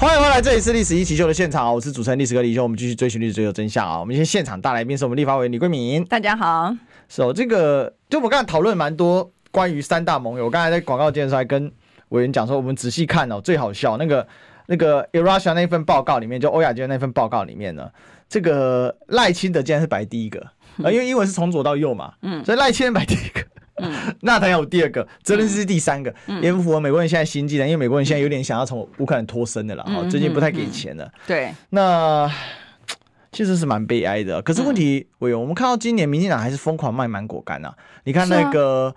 [0.00, 4.00] 欢迎回来，这里是历史一起秀的现场，我是主持人历史哥李修，我们继续追寻历史，追求真相啊！
[4.00, 6.74] 我们今天现场大来宾是我们立法委员李桂敏，大家好。
[7.06, 11.70] 是哦，这个就我刚才讨论蛮多关于三大盟友，我刚才在广告间的时候还跟
[12.08, 14.26] 委员讲说，我们仔细看哦，最好笑那个
[14.68, 17.86] 那个 Eurasia 那份报告里面，就欧亚军那份报告里面呢，
[18.26, 20.40] 这个赖清德竟然是排第一个
[20.82, 23.46] 啊，因为英文是从左到右嘛，嗯，所以赖清德排第一个。
[24.22, 31.10] 纳坦有第二个，泽连斯基第三个，也符合美国人现在心境的，因为美国人现在有点想要从乌克兰脱身的了，哦，最近不太给钱了。
[31.26, 32.30] 对，那
[33.32, 34.42] 其实是蛮悲哀的。
[34.42, 37.72] 可是问题，委员，我们看到今年民进党还是疯狂卖芒果干啊！
[38.04, 38.92] 你看那个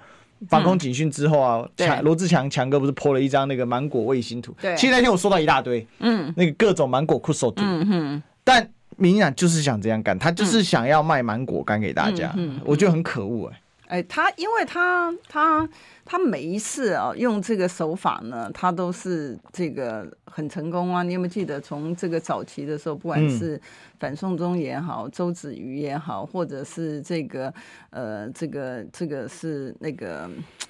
[0.50, 4.52] 防空警讯之后啊，强罗志强强哥不是 po 了一张那个芒果卫星图？
[4.60, 8.68] 对，其实那天我收到一大堆，嗯，那个各种芒果酷手图，嗯哼，但
[8.98, 12.34] 民进党就是想这样干，他就是想要卖芒果干给大家，
[12.66, 13.60] 我觉得很可恶哎。
[13.94, 15.70] 哎，他因为他他
[16.04, 21.04] 他每一次啊用这个手法呢，他都是这个很成功啊。
[21.04, 23.62] 你有没有记得从这个早期的时候，不管是
[24.00, 27.54] 反送中也好，周子瑜也好，或者是这个
[27.92, 30.28] 呃这个这个是那个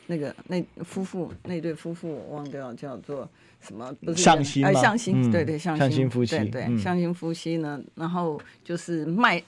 [0.07, 3.25] 那个那夫妇那对夫妇，我忘掉叫做
[3.61, 3.89] 什么？
[4.03, 9.41] 不是向心哎，向心，对对向心夫妻，对对向心夫妻呢，然后就是卖。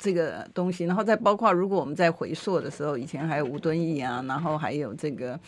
[0.00, 5.38] 这个东西，然后再包括，如果我们在回溯的时候，以前还有吴敦义啊，然后还有这个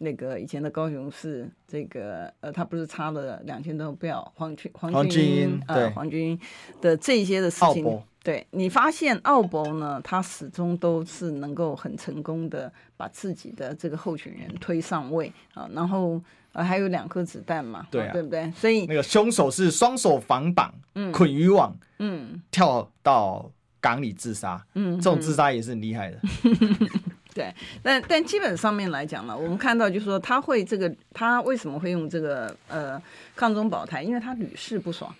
[0.00, 6.40] 那个以前的高雄市这个呃，他不是差了两千多票，黄军黄军英呃黄军英
[6.80, 16.20] 的这些的事情，对你发现奥博呢，他始终都是能够很成功的把自己的这个候选人推上位啊，然后
[16.50, 18.50] 呃还有两颗子弹嘛，对、啊、对不对？
[18.56, 23.48] 所以那个凶手是双手反绑，嗯，捆渔网，嗯，跳到。
[23.80, 26.18] 港里自杀，嗯，这种自杀也是很厉害的。
[27.32, 33.00] 对，但但基本上面来讲呢，我们看到就是说他会这个，他为什么会用这个呃
[33.36, 34.02] 抗中保台？
[34.02, 35.14] 因为他屡试不爽，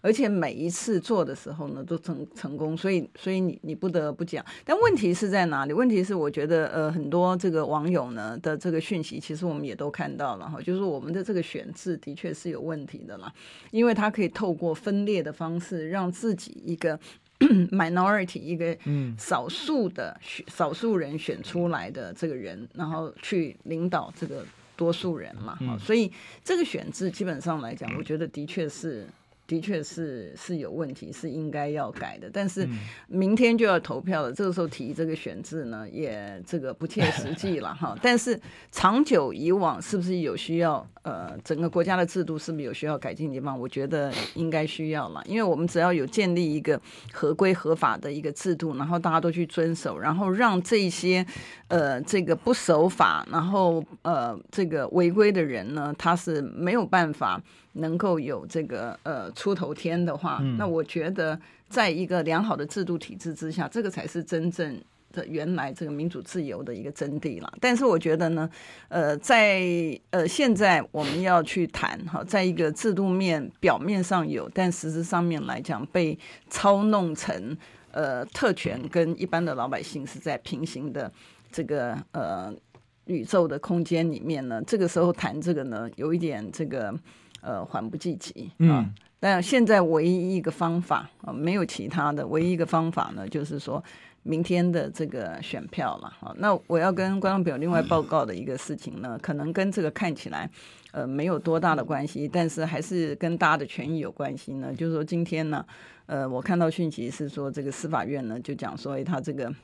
[0.00, 4.44] 而且每一次做的时候呢都成成功，所以所以你你不得不讲。
[4.64, 5.72] 但问题是在哪里？
[5.72, 13.30] 问题是我觉得呃很多这个网友呢的这个讯息，其实我们也都看到了哈，就是我们的这个选制的确是有问题的啦，
[13.72, 16.96] 因为他可以透过分裂的方式让自己一个。
[17.70, 18.76] minority 一个
[19.18, 24.44] 少数的选少数人选出来的这个人，然后去领导这个
[24.76, 26.10] 多数人嘛，所以
[26.44, 29.06] 这个选制基本上来讲，我觉得的确是
[29.46, 32.28] 的确是是有问题，是应该要改的。
[32.32, 32.68] 但是
[33.06, 37.96] 明天就要投票了，这个时候提这个选制呢，也这个不切实际了哈。
[38.02, 38.40] 但是
[38.72, 40.86] 长久以往，是不是有需要？
[41.02, 43.56] 呃，整个国家的制度是不是有需要改进的地方？
[43.56, 46.80] 我觉得应该需要了，因为我们只要有建立一个
[47.12, 51.24] 合规合法的一个制度，然后大家都去遵守，然后让这些
[51.68, 57.40] 呃这个不守法，然后呃这个违规的人呢，他是没有办法。
[57.76, 64.80] 能够有这个呃出头天的话，嗯、那我觉得在一个良好的制度体制之下，这个才是真正
[65.12, 67.52] 的原来这个民主自由的一个真谛了。
[67.60, 68.48] 但是我觉得呢，
[68.88, 69.60] 呃，在
[70.10, 77.56] 呃现在我们要去谈哈，在一个制度面表面上有，但实质上面来讲被操弄成
[77.90, 81.12] 呃特权跟一般的老百姓是在平行的
[81.52, 82.54] 这个呃
[83.04, 86.94] 宇宙的空间里面呢，这个时候谈这个呢，有一点这个。
[87.46, 88.82] 呃，缓不济急啊！
[88.82, 93.80] 嗯、但现在唯一一个方法啊，没有其他的，唯一一个方法呢，就是说
[94.24, 96.34] 明天的这个选票了啊。
[96.38, 100.50] 那我要跟观众朋友另外报告的一个事情呢，可能跟这个看起来
[100.90, 104.74] 呃没有多大的关系，但是还是跟大家的权益有关系呢。
[104.74, 105.64] 就是说今天呢，
[106.06, 109.54] 呃，我看到讯息是说这个司法院呢就讲说，哎，他这个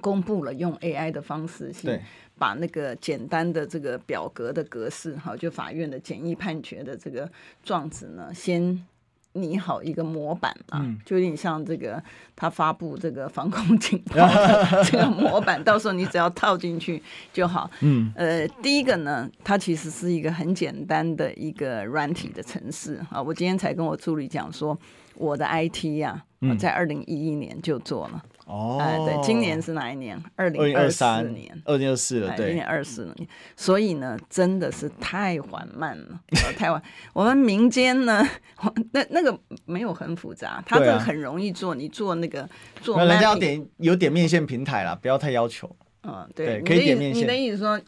[0.00, 2.00] 公布了用 AI 的方式对。
[2.38, 7.30] 把那个简单的这个表格的格式，哈，就法院的简易判决的这个
[7.62, 8.84] 状子呢，先
[9.34, 12.02] 拟好一个模板啊，嗯、就有点像这个
[12.34, 17.00] 他发布这个防空警报的 这个模板，到时候你只要套进去
[17.32, 17.70] 就好。
[17.80, 23.22] 嗯，呃，第一个呢，它其实是一个很简单的一个软体的程式啊。
[23.22, 24.76] 我今天才跟我助理讲说，
[25.14, 28.24] 我的 IT 呀、啊，在二零一一年就做了。
[28.46, 30.20] 哦，哎，对，今年是哪一年？
[30.36, 36.20] 二零二四年，二零二四了，对，今年二四年，所以呢，真的是太缓慢了，
[36.56, 36.82] 太晚。
[37.12, 38.28] 我们民间呢，
[38.92, 42.48] 那那个没有很复杂，它这个很容易做，你做那个
[42.80, 45.70] 做，人家要点有点面线平台啦，不要太要求。
[46.02, 47.22] 嗯，对，可以点面线。
[47.22, 47.80] 你的意思说？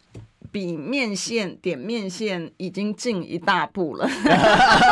[0.55, 4.09] 比面线点面线已经进一大步了，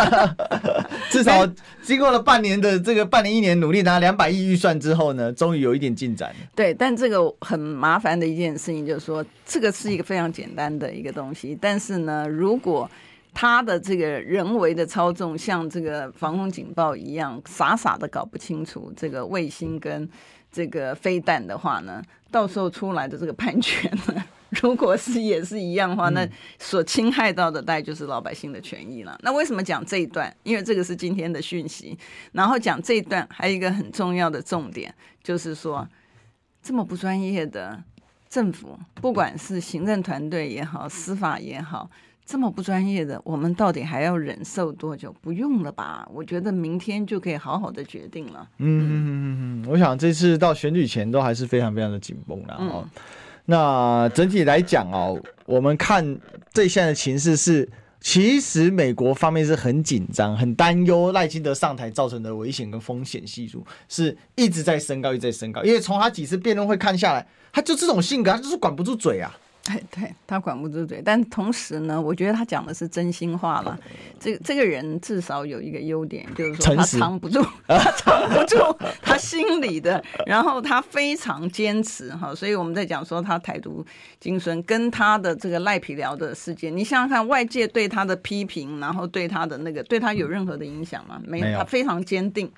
[1.08, 1.46] 至少
[1.84, 6.34] 经过了半年的这个半年一年努力，拿两百亿预算之后呢，终于有一点进展。
[6.56, 12.90] 对，但这个很麻烦的一件事情就是说，这个是一个非常简单的一个东西，但是呢，如果
[13.32, 20.10] 他的这个人为的操纵像这个防空警报一样，傻傻的搞不清楚这个卫星跟
[20.50, 24.24] 这个飞弹的话呢，到时候出来的这个判决呢？
[24.60, 29.18] 如果是也是一样的话，那所侵害到的大概就是老百姓的权益了。
[29.22, 30.34] 那为什么讲这一段？
[30.42, 31.96] 因为这个是今天的讯息。
[32.32, 35.88] 然后讲这一段还有一个很重要的重点，就是说
[36.62, 37.82] 这么不专业的
[38.28, 41.90] 政府，不管是行政团队也好，司法也好，
[42.26, 45.14] 这么不专业的，我们到底还要忍受多久？
[45.22, 46.06] 不用了吧？
[46.12, 48.46] 我觉得明天就可以好好的决定了。
[48.58, 52.56] 嗯嗯嗯嗯，我想这次到选举前都还是非常非常的紧绷了。
[52.60, 52.84] 嗯。
[53.46, 56.18] 那整体来讲哦，我们看
[56.52, 57.68] 这现在的情势是，
[58.00, 65.62] 其实美国方面是很紧张、很担忧赖清德上台造成的危险跟风险系数是一直在升高、一直在升高。
[65.64, 69.36] 因为从他几次辩论会看下来，他就这种性格，他就是管不住嘴啊。
[69.66, 73.78] 哎，对，他管不住嘴，但同时呢，我觉得他讲的是真心话了。
[74.18, 78.56] 这这个人至少有一个优点，就是说 他藏不住，他藏不住
[79.00, 82.34] 他心里的，然后他非常坚持哈。
[82.34, 83.86] 所以我们在讲说他台独
[84.18, 91.22] 精神跟他的这个赖皮聊的事件，你想想看，外界对他的批评，然后对他的那个对他有任何的影响吗？
[91.24, 92.50] 没有，他非常坚定，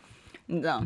[0.46, 0.82] 你知道。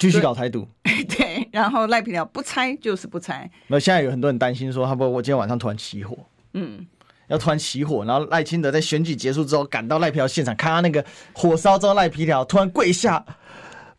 [0.00, 3.48] 继续搞台独， 对，然后赖皮条不拆就是不拆。
[3.68, 6.16] 那现在有很多人担心说，他不，我今天晚上突然起火，
[6.54, 6.86] 嗯，
[7.28, 13.24] 要突然起火，然后赖清德在选举结束之后赶到赖皮条现场，看他那个火烧之后，赖皮条突然跪下，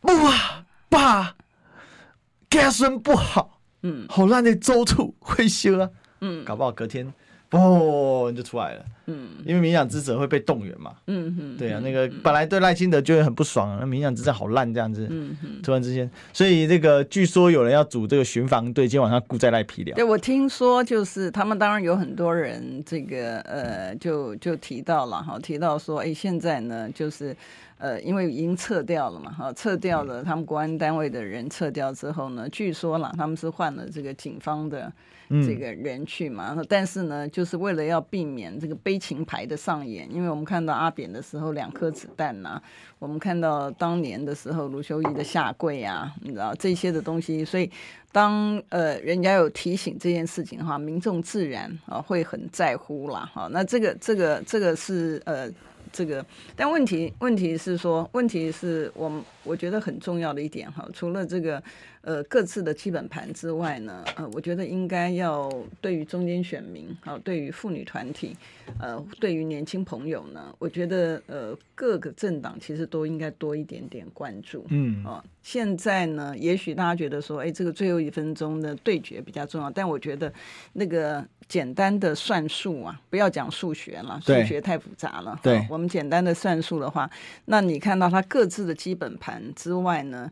[0.01, 1.35] 不啊，爸，
[2.49, 5.87] 家孙不好，嗯，好烂的周处会修啊，
[6.21, 7.13] 嗯，搞不好隔天。
[7.51, 19.95] 哦，就出来了，嗯，因为民进党支持会被动员嘛，嗯哼，对啊，那个本来对赖清德就会很不爽啊，那民进党支持好烂这样子，嗯哼，突然之间，所以这个据说有人要组这个巡防队，今天晚上顾在赖皮了。
[19.95, 27.35] 对，我听说就是他们当然有很多人，这个呃，就就提到了哈，提到说，哎，现在呢就是。
[27.81, 34.93] 呃，因为已经撤掉了嘛，哈，撤掉了，他们国安单位的人撤掉之后呢，据说啦，他们是换了这个警方的
[35.43, 42.61] 这个人去嘛，嗯、但是呢，就是为了要避免这个悲情牌的上演，因为我们看到阿扁的时候两颗子弹呐、
[42.99, 47.71] 我们看到当年的时候卢秀燕的下跪啊，你知道这些的东西，所以
[48.11, 55.49] 当呃人家有提醒这件事情的话，民众自然啊会很在乎啦，哈，那这个这个这个是呃。
[55.93, 56.25] 这个，
[56.55, 61.61] 但问题问题是说，问题是我们我觉得很重要的一点哈，除了这个
[62.01, 68.35] 呃各自的基本盘之外呢，呃，我觉得应该要对于中间选民，好，对于妇女团体，
[68.79, 80.31] 呃，对于年轻朋友呢，我觉得呃各个政党其实都应该多一点点关注，嗯啊，现在呢，也许大家觉得说，哎，这个最后一分钟的对决比较重要，但我觉得
[80.73, 81.25] 那个。
[81.47, 85.37] 简单的算术啊，不要讲数学了，数学太复杂了。
[85.43, 87.11] 对，我们简单的算术的话，
[87.43, 90.31] 那你看到它各自的基本盘之外呢，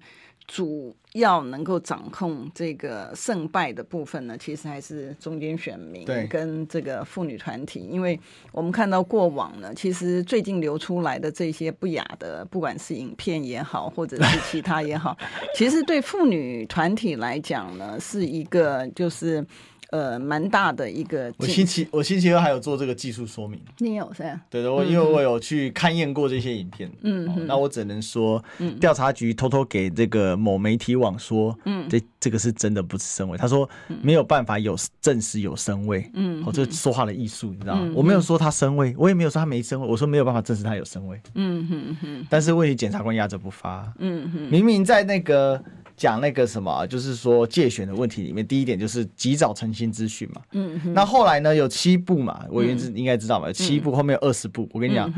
[0.52, 7.82] 主要能够掌控这个胜败的部分呢，其实还是中间选民跟这个妇女团体。
[7.82, 8.20] 因为
[8.52, 15.16] 我们看到过往呢，其实最近流出来的这些不雅的，不管是影片也好，或者是其他也好，
[15.54, 19.46] 其实对妇女团体来讲呢，是一个就是。
[19.92, 21.34] 呃，蛮大的一个。
[21.38, 23.60] 我星期我星期二还有做这个技术说明。
[23.80, 24.42] 你有是吧？
[24.50, 26.92] 对的，我因为我有去勘验过这些影片。
[27.02, 28.44] 嗯、哦，那我只能说，
[28.80, 33.38] 调、嗯、查局偷偷给这个某媒体网说，嗯，这这个是真的不是声位。
[33.38, 33.68] 他说
[34.02, 36.10] 没有办法有证实有声位。
[36.14, 37.82] 嗯，哦，这说话的艺术，你知道吗？
[37.84, 41.20] 嗯、我没有说他声位，我也没有说他没声位，我说没有办法证实他有声位。
[41.34, 42.28] 嗯哼哼。
[42.30, 43.92] 但是问题检察官压着不发。
[43.98, 44.42] 嗯哼。
[44.52, 45.62] 明明在那个。
[46.00, 50.42] 讲那个什么，就是说借选的问题里面，第一点就是及早澄清资讯嘛。
[50.54, 50.94] 嗯哼。
[50.94, 54.68] 那后来呢，有七部嘛，委员应该知道嘛，有七部后面有二十部。
[54.72, 55.14] 我跟你讲，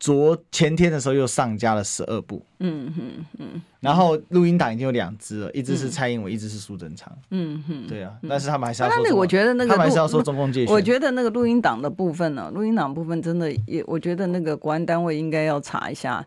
[0.00, 2.42] 昨前天的时候又上加了十二部。
[2.60, 3.02] 嗯哼
[3.38, 3.62] 嗯。
[3.80, 7.12] 然后录音档已经有两支了，一支是蔡英文，一支是苏贞昌。
[7.30, 7.86] 嗯哼。
[7.86, 9.02] 对啊，但是他们还是要说。
[9.04, 10.74] 那我觉得那个他们还是要说中共介选。
[10.74, 16.26] 我觉得那个录音档的部分呢，录音档部分真的也，我觉得那个国安单位应该要查一下。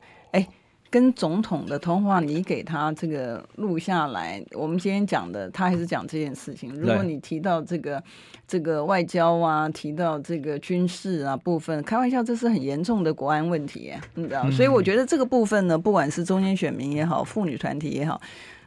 [0.89, 0.99] 哎。
[0.99, 4.43] 跟总统的通话，你给他这个录下来。
[4.53, 6.73] 我们今天讲的，他还是讲这件事情。
[6.73, 8.03] 如果你提到这个
[8.47, 14.49] 这个外交啊，提到这个军事啊部分，开玩笑，这是很严重的国安问题，你知道？
[14.49, 18.19] 所以我觉得这个部分呢，不管是中间选民也好，妇女团体也好，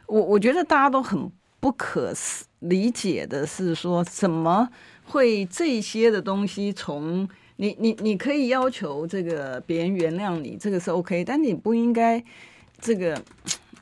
[0.07, 2.13] 我我觉得大家都很不可
[2.59, 4.69] 理解的是说，怎么
[5.03, 7.27] 会这些的东西从。
[7.63, 12.21] 你你你可以要求这个别人原谅你，这个是 OK，但你不应该
[12.81, 13.17] 这个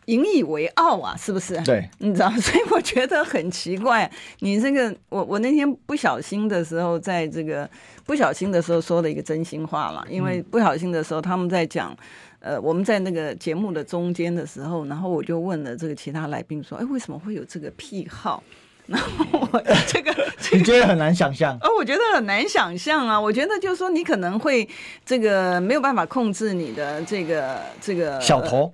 [0.06, 1.60] 引以为傲啊，是不是？
[1.64, 4.12] 对，你知道， 所以我觉得很奇怪。
[4.42, 7.68] 你这个，我我那天不小心的时候，在这个
[8.06, 11.98] 不小心的时候说了一个真心话了，因为不小心的时候他们在讲，
[12.40, 18.44] 呃，我们在那个节目的中间的时候，然后我就问了这个其他来宾说，哎，为什么会有这个癖好？
[18.88, 20.14] 然后我这个，
[20.52, 21.58] 你觉得很难想象？
[21.62, 23.20] 哦，我觉得很难想象啊！
[23.20, 24.68] 我觉得就是说，你可能会
[25.06, 28.74] 这个没有办法控制你的这个这个小头，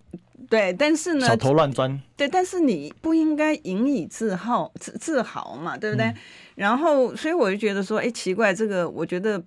[0.50, 6.06] 对，但是呢，小头乱钻，对，但是你不应该引以自豪自自豪嘛，对不对？
[6.06, 6.16] 嗯、
[6.56, 9.42] 然后，所以我就觉得说，哎，奇怪，这个我觉得。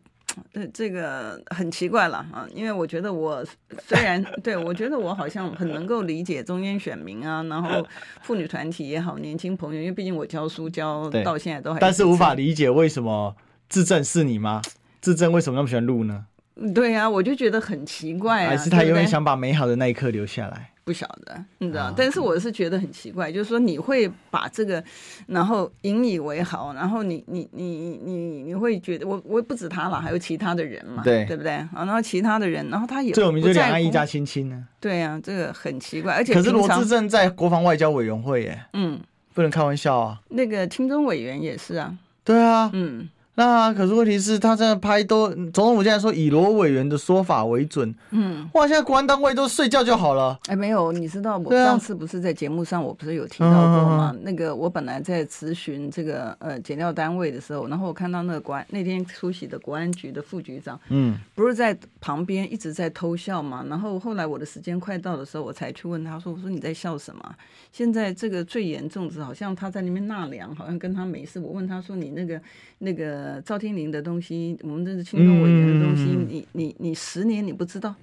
[0.53, 3.45] 对，这个很奇怪了啊，因为我觉得我
[3.87, 7.87] 虽然对我觉得我好像很能够理解中间选民啊，然后
[8.23, 13.35] 妇女团体也好，年轻朋友，因为毕竟我教书教到现在都还，但是无法理解为什么
[13.69, 14.63] 自证是你吗？
[15.01, 16.27] 自证为什么那么喜欢录呢？
[16.75, 20.71] 对呀、啊，我就觉得很奇怪啊，还是他永远想把美好的那一刻留下来？
[20.83, 24.83] 不晓得，你知道，但是我是觉得很奇怪，就是说你会把这个，
[25.29, 31.53] 然后引以为豪，然后你你你你你会觉得，我我不止他了，还有其他的人嘛，对对不对？
[31.53, 34.67] 啊然后其他的人，然后他也最有名就两岸一家亲亲呢。
[34.81, 38.99] 对呀、啊，这个很奇怪，而且可是罗志正在国防外交委员会耶，嗯，
[39.33, 40.21] 不能开玩笑啊。
[40.31, 41.95] 那个亲中委员也是啊，
[42.25, 43.09] 对啊，嗯。
[43.41, 47.95] 那可是问题是，他在拍都总统府现在说以罗委员的说法为准。
[48.11, 50.39] 嗯，哇，现在国安单位都睡觉就好了。
[50.49, 54.05] 哎，没有，你知道我上次不是在节目上，我不是有提到过吗？
[54.05, 63.65] 啊、那个我本来在咨询这个呃检调单位的时候，然后我看到那个国安那天出席的国安局的副局长，嗯，不是在旁边一直在偷笑嘛。
[63.71, 67.35] 然后后来我的时间快到的时候，我才去问他说：“我说你在笑什么？
[67.73, 72.39] 现在这个最严重是好像他在那边纳凉，好像跟他没事。”我问他说：“你那个
[72.77, 77.95] 那个。”赵天林的东西，我们这是青东委员的东西，嗯、你你你十年你不知道，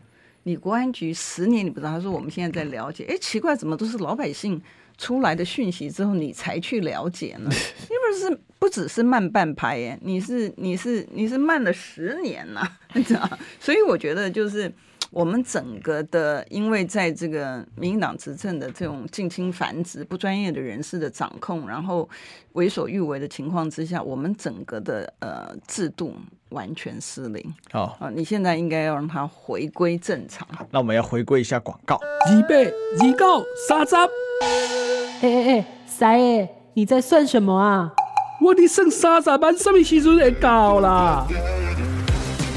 [0.43, 1.91] 你国安局十年你不知道。
[1.93, 4.61] 他说我们现在在了解，哎，奇怪，怎么都是老百姓
[4.97, 7.49] 出来的讯息之后你才去了解呢？
[7.49, 13.27] 你不是不只是慢半拍耶，你是你是你是慢了十年呐、啊， 你知道？
[13.59, 14.71] 所以我觉得就是。
[15.11, 22.07] 我们整个的，因为在这个民进党执政的这种近亲繁殖、不专业的人士的掌控，然后
[22.53, 26.13] 为所欲为的情况之下，我们整个的呃制度
[26.49, 27.53] 完全失灵。
[27.71, 30.47] 好啊、哦，你现在应该要让它回归正常。
[30.71, 31.99] 那我们要回归一下广告。
[32.31, 33.95] 预备，预告三十。
[33.95, 37.93] 哎哎哎，三爷，你在算什么啊？
[38.41, 41.25] 我的剩三十万，什么时阵会到啦？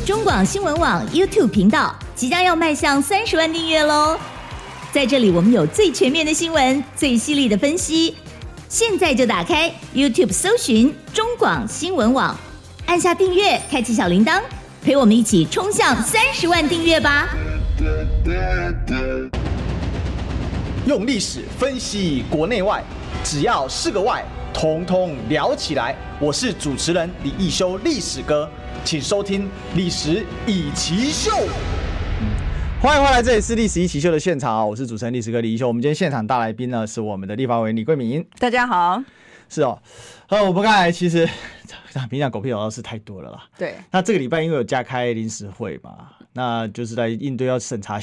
[0.07, 1.95] 中广新闻网 YouTube 频道。
[2.15, 4.19] 即将要迈向三十万订阅喽！
[4.93, 8.15] 在这里，我们有最全面的新闻，最犀利的分析。
[8.69, 12.37] 现在就打开 YouTube 搜寻中广新闻网，
[12.87, 14.41] 按下订阅，开启小铃铛，
[14.83, 17.29] 陪我们一起冲向三十万订阅吧！
[20.87, 22.83] 用历史分析国内外，
[23.25, 24.23] 只要是个“外”，
[24.53, 25.97] 统统聊起来。
[26.19, 28.47] 我是主持人李易修，历史哥，
[28.85, 29.45] 请收听
[29.77, 31.31] 《历史以奇秀》。
[32.81, 34.65] 欢迎回来，这里是《历史一奇秀》的现场啊！
[34.65, 35.69] 我是主持人历史哥李一修。
[35.69, 38.27] 我们今天现场大来宾呢，是我们的立法委员李桂敏。
[38.39, 39.03] 大家好，
[39.49, 39.81] 是哦。
[40.29, 41.29] 呃，我们刚才其实
[42.09, 43.45] 平常狗屁倒是太多了啦。
[43.59, 43.75] 对。
[43.91, 48.01] 那这个礼拜因为有加开临时会嘛，那就是在应对要审查。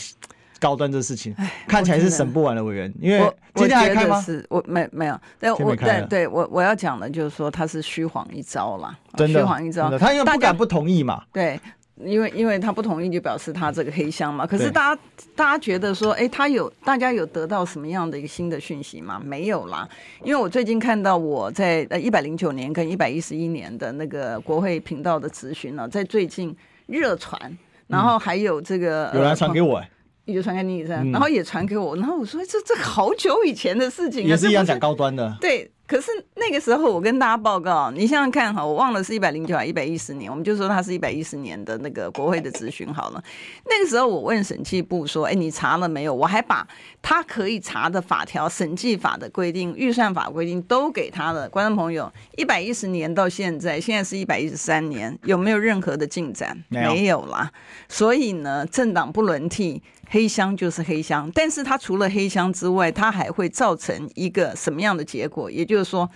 [0.60, 1.36] 高端这事情，
[1.68, 4.22] 看起来是审不完的委员，因为今天还开吗？
[4.22, 11.60] 是我没没有，但，我对对我我要讲的就是说他是虚晃一招啦，真的虚晃一招，他因为不敢不同意嘛，对，
[12.04, 15.02] 因为因为他不同意就表示他这个黑箱嘛，可是大家
[15.36, 19.22] 大家觉得说，哎，他有大家有得到什么样的一个新的讯息吗？
[19.24, 19.88] 没有啦，
[20.24, 26.56] 因为我最近看到我在呃一百零九年跟一百一十一年的那个国会频道的咨询呢，在最近
[26.86, 27.40] 热传，
[27.88, 29.84] 然后还有这个有人传给我。
[30.28, 35.34] 也就传给你，然后也传给我，然后我说这这好久以前的事情，也是一样讲高端的。
[35.40, 43.24] 对，可是那个时候我跟大家报告，你想想看哈，我忘了是一百零九还是一百一十年，我们就说它是一百一十年的那个国会的咨询好了。
[43.66, 46.14] 那个时候我问审计部说，哎，你查了没有？
[46.14, 46.68] 我还把
[47.02, 51.48] 他可以查的法条、审计法的规定、预算法规定都给他了。
[51.48, 56.62] 观众朋友，一百一十年到现在，现在是一百一十三年，有没有任何的进展？
[56.68, 57.50] 没有啦。
[57.88, 59.82] 所以呢，政党不轮替。
[60.10, 65.52] 黑箱就是黑箱，但是它除了黑箱之外，它还会造成一个什么样的结果？
[65.52, 66.10] 也就是说，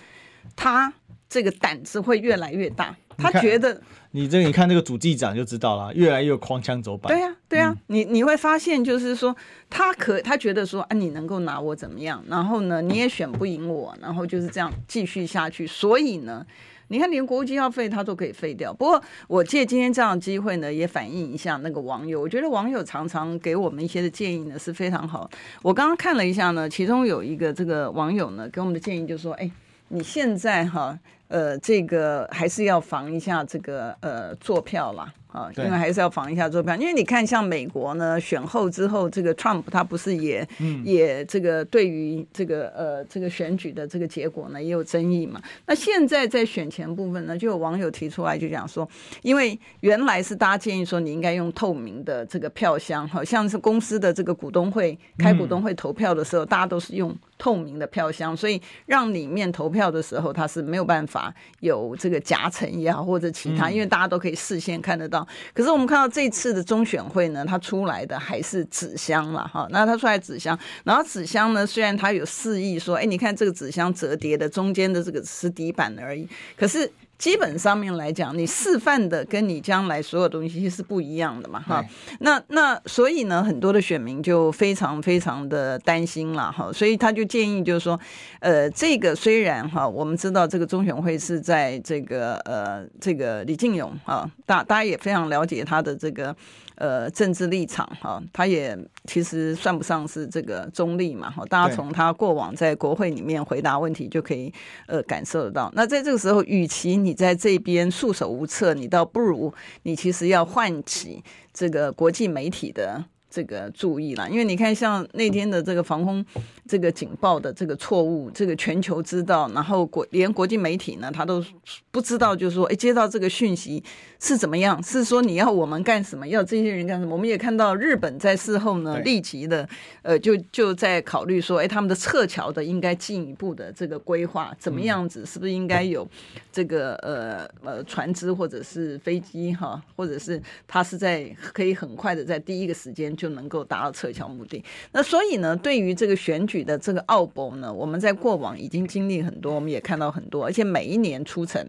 [0.55, 0.93] 他
[1.29, 2.95] 这个胆子会越来越大。
[3.17, 3.81] 他觉得
[4.11, 7.13] 你这个，你看这个主机长就知道了，越来越狂枪走板。
[7.13, 9.35] 对呀、啊，对呀、啊，嗯、你你会发现，就是说，
[9.69, 12.23] 他可他觉得说啊，你能够拿我怎么样？
[12.27, 15.67] 然后呢，你也选不赢我，然后就是这样继续下去。
[15.67, 16.45] 所以呢。
[16.91, 18.73] 你看，连国际要费，他都可以废掉。
[18.73, 22.19] 不过，我借今天这样的机会呢，也反映一下那个网友。
[22.19, 25.29] 我觉得网友常常给我们一些的建议呢，是非常好。
[25.61, 29.49] 我刚刚看了一下呢，其中有一个这个网友呢，给我们的建议就是说，哎，
[29.87, 35.13] 你现在哈，呃，这个还是要防一下这个呃坐票啦。
[35.31, 45.41] 啊，因为还是要防一下作票，因为你看，像美国呢，选后之后，这个 Trump 他不是也、嗯、也这个对于这个呃这个选举的这个结果呢也有争议嘛？
[45.65, 48.85] 那现在在选前部分呢，就有网友提出来就讲说，
[49.21, 65.20] 因为原来是大家建议说你应该用透明的这个票箱，好像是公司的这个股东会开股东会投票的时候，嗯、大家都是用透明的票箱，所以让里面投票的时候，他是没有办法有这个夹层也好或者其他，因为大家都可以事先看得到。
[65.53, 69.67] 可是我们看到这次的中选会呢，它出来的还是纸箱了哈。
[69.71, 76.91] 那它出来纸箱，然后纸箱呢，虽然它有示意说，哎，你看这个纸箱折叠的中间的这个是底板而已，可是。
[77.21, 81.85] 基本上面来讲，你示范的跟你将来所有东西是不一样的嘛，哈。
[82.21, 86.73] 那那所以呢，很多的选民就非常非常的担心了，哈。
[86.73, 87.99] 所以他就建议就是说，
[88.39, 96.35] 呃，这个虽然哈，我们知道这个中选会是在这个呃这个李进勇啊，大大家也非常了解他的这个。
[96.81, 98.75] 呃，政治立场哈，他也
[99.05, 101.45] 其实算不上是这个中立嘛哈。
[101.45, 104.51] 大家从他过往在国会里面回答问题就可以
[104.87, 105.71] 呃感受得到。
[105.75, 109.53] 那在这个时候，与其你在这边束手无策，你倒不如
[109.83, 111.23] 你其实要唤起
[111.53, 113.05] 这个国际媒体的。
[113.31, 116.23] 这个注意了，因为你看，像那天的这个防空
[116.67, 121.43] 这个警报的这个错误，这个全球知道，然后国连国际媒体呢，他都
[121.91, 123.81] 不知道，就是说，哎，接到这个讯息
[124.19, 124.83] 是怎么样？
[124.83, 126.27] 是说你要我们干什么？
[126.27, 127.13] 要这些人干什么？
[127.13, 129.67] 我们也看到日本在事后呢，立即的，
[130.01, 135.25] 呃，就就在考虑说，哎，他们的撤侨的应该进一步的这个规划，怎么样子？
[135.25, 136.05] 是不是应该有
[136.51, 141.23] 这个呃呃船只或者是飞机哈，或者是他是在
[141.53, 143.15] 可以很快的在第一个时间。
[143.21, 144.63] 就能够达到撤侨目的。
[144.93, 151.63] 那所以呢，对于这个选举的这个奥博呢，我们在过往已经经历很多，我们也看到很多，而且每一年出城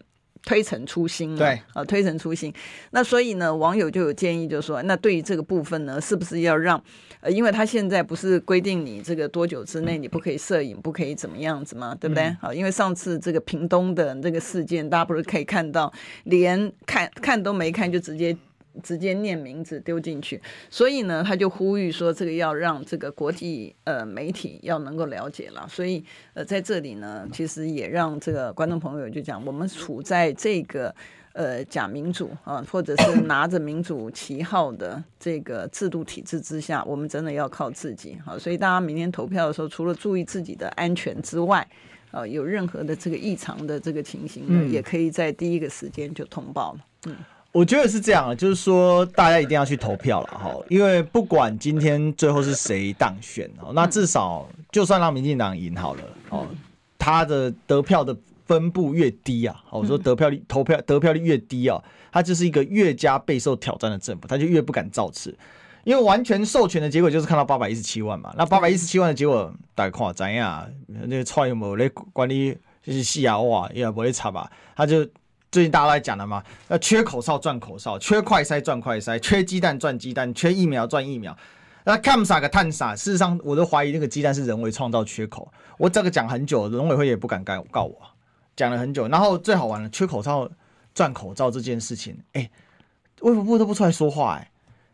[0.44, 2.50] 推陈出新，对啊，推陈出新。
[2.92, 6.82] 那所以呢，网友就有建议，就说，那对于这个部分呢，是不是要让
[7.20, 12.34] 呃，因为他现在不是规定你这个多久之内你不可以摄影，不可以怎么样子嘛，对不对？
[12.40, 15.92] 好、嗯，因为上次这个屏东的这个事件，大家不是可以看到，
[16.24, 18.34] 连看看都没看就直接。
[18.82, 25.66] 直接念名字丢进去，所以呢，他就呼吁说，这个要让这个国际呃媒体要能够了解了。
[25.68, 26.04] 所以
[26.34, 30.94] 呃，在这里呢，其实也让这个观众朋友就讲，我们处在这个
[31.32, 38.38] 呃假民主啊，或者是拿着民主旗号的这个制度体制之下，我们真的要靠自己啊。
[38.38, 41.66] 所以大家明天投票的时候，除了注意自己的安全之外，
[42.10, 46.80] 呃，有任何的这个异常的这个情形，嗯，也可以在第一个时间就通报了。
[47.06, 47.16] 嗯，
[47.52, 56.46] 我觉得是这样，就是说大家一定要去投票了哈，因为不管今天最后是谁当选哦，那至少就算让民进党赢好了哦，
[56.98, 65.36] 他的得票的分布越低啊，我说得票率投票得票率越低啊，他就是一个越加备受挑战的政府，他就越不敢造次。
[65.84, 70.64] 因为完全授权的结果就是看到八百一十七万嘛，那八百一十七万的结果大家看怎样？
[70.86, 74.50] 那个蔡英文在管理就是西亚哇，也不会差吧？
[74.76, 75.04] 他就
[75.52, 81.36] 最近大家都在讲了嘛，要缺口罩赚口罩，缺快筛赚快筛，缺鸡蛋赚鸡蛋，缺疫苗赚疫苗。
[81.84, 82.96] 那看啥个探啥？
[82.96, 85.52] 事实上，我都怀疑那个鸡蛋是人为创造缺口。
[85.76, 88.00] 我这个讲很久，农委会也不敢告告我，
[88.56, 89.06] 讲了很久。
[89.08, 90.48] 然后最好玩了，缺口罩
[90.94, 92.50] 赚口罩这件事情，哎，
[93.20, 94.50] 卫福部都不出来说话，哎。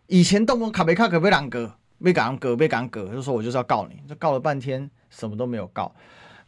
[0.08, 5.94] 以前动不动卡贝卡可被两个，被港哥被港哥，就说我就是要告你，就告了半天什么都没有告。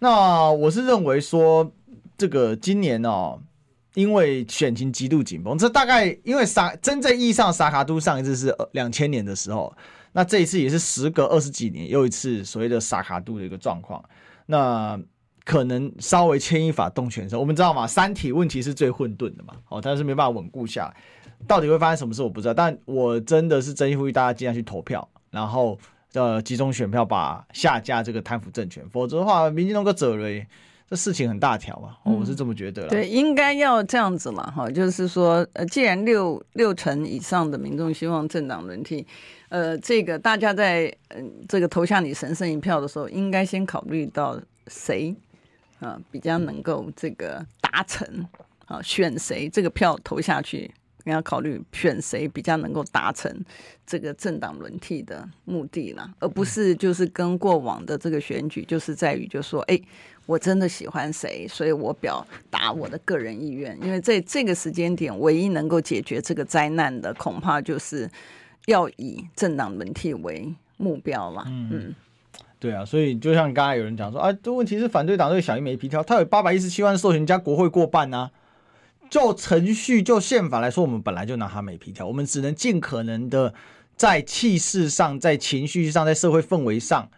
[0.01, 1.71] 那我是认为说，
[2.19, 3.39] 这个今年哦，
[3.95, 9.75] 因为选情极度紧绷，这大概因为沙真正意义上沙卡都上一次是两千年的时候，
[10.13, 14.05] 那这一次也是时隔二十几年又一次所谓的沙卡都的一个状况。
[14.47, 15.01] 那
[15.45, 20.97] 可能稍微牵一发动全身，我们知道嘛，三体问题是最混沌的嘛，哦，但是没办法稳固下来。
[21.47, 22.55] 到底会发生什么事，我不知道。
[22.55, 25.79] 但我真的是真心呼吁大家尽量去投票，然后
[26.13, 28.87] 呃集中选票，把下架这个贪腐政权。
[28.91, 30.47] 否则的话，民进党个责任，
[30.91, 32.17] 这事情很大条啊，哦。
[32.19, 32.89] 我是这么觉得。
[32.89, 39.07] 对，应该要这样子嘛，哈，就是说，呃，既然六六成以上的民众希望政党轮替，
[39.51, 44.37] 呃，这个大家在嗯、呃、这个投下你神圣一票的时候，应该先考虑到
[44.67, 45.15] 谁
[45.79, 48.27] 啊、呃、比较能够这个达成
[48.67, 50.69] 啊选谁这个票投下去。
[51.05, 53.33] 你要考虑选谁比较能够达成
[53.87, 59.81] 这个政党轮替的目的啦，而不是就是跟过往的这个选举，就是在于就是说，哎，
[60.27, 63.77] 我真的喜欢谁，所以我表达我的个人意愿。
[63.83, 68.09] 因为在这个时间点，唯一能够解决这个灾难的，恐怕就是
[68.67, 71.45] 要以政党轮替为目标啦。
[71.47, 71.95] 嗯，
[72.59, 78.31] 对啊，所以就像刚才有人讲说，啊，这问题是反对党对小英没皮挑，他有八百一十七万授权加国会过半啊。
[79.11, 83.53] 就程序、就宪法来说，我们本来就拿他没皮条，我们只能尽可能的
[83.97, 87.11] 在气势上、在情绪上、在社会氛围上，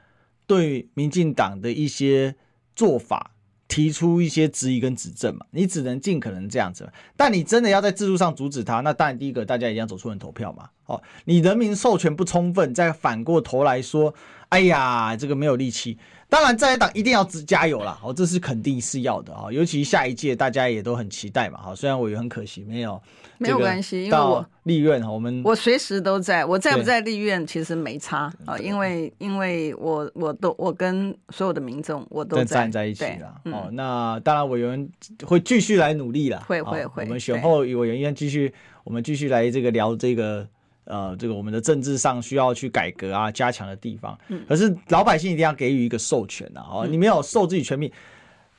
[0.47, 2.35] 对民进党的一些
[2.75, 3.33] 做法
[3.69, 5.45] 提出一些质疑跟指正嘛。
[5.51, 6.91] 你只能尽可能这样子。
[7.15, 10.71] 但你真的要在制度上阻止他，那当然第一个大家一定要走出人投票嘛。
[10.87, 14.15] 哦，你人民授权不充分，再反过头来说，
[14.49, 15.99] 哎呀，这个没有力气。
[16.33, 22.99] 当然，在野党一定要加油啦，哦，这是肯定是要的啊，尤其下一届大家也都很期待嘛，哈，虽然我也很可惜没有，
[23.37, 34.89] 没有关系，因为我立院哈，我们我随时都在，我在不在立院其实没差啊，因为因为我我都我跟所有的民众我都在站在一起了，哦，那当然委员
[35.27, 38.51] 会继续来努力了，会会会，我们选后委员应该继续，
[38.85, 40.49] 我们继续来这个聊这个。
[40.85, 44.19] 呃，这个我们的政治上需要去改革啊、加强的地方，
[44.49, 47.93] 可是老百姓一定要给予一个授权呐，哦，你没有授自己权利，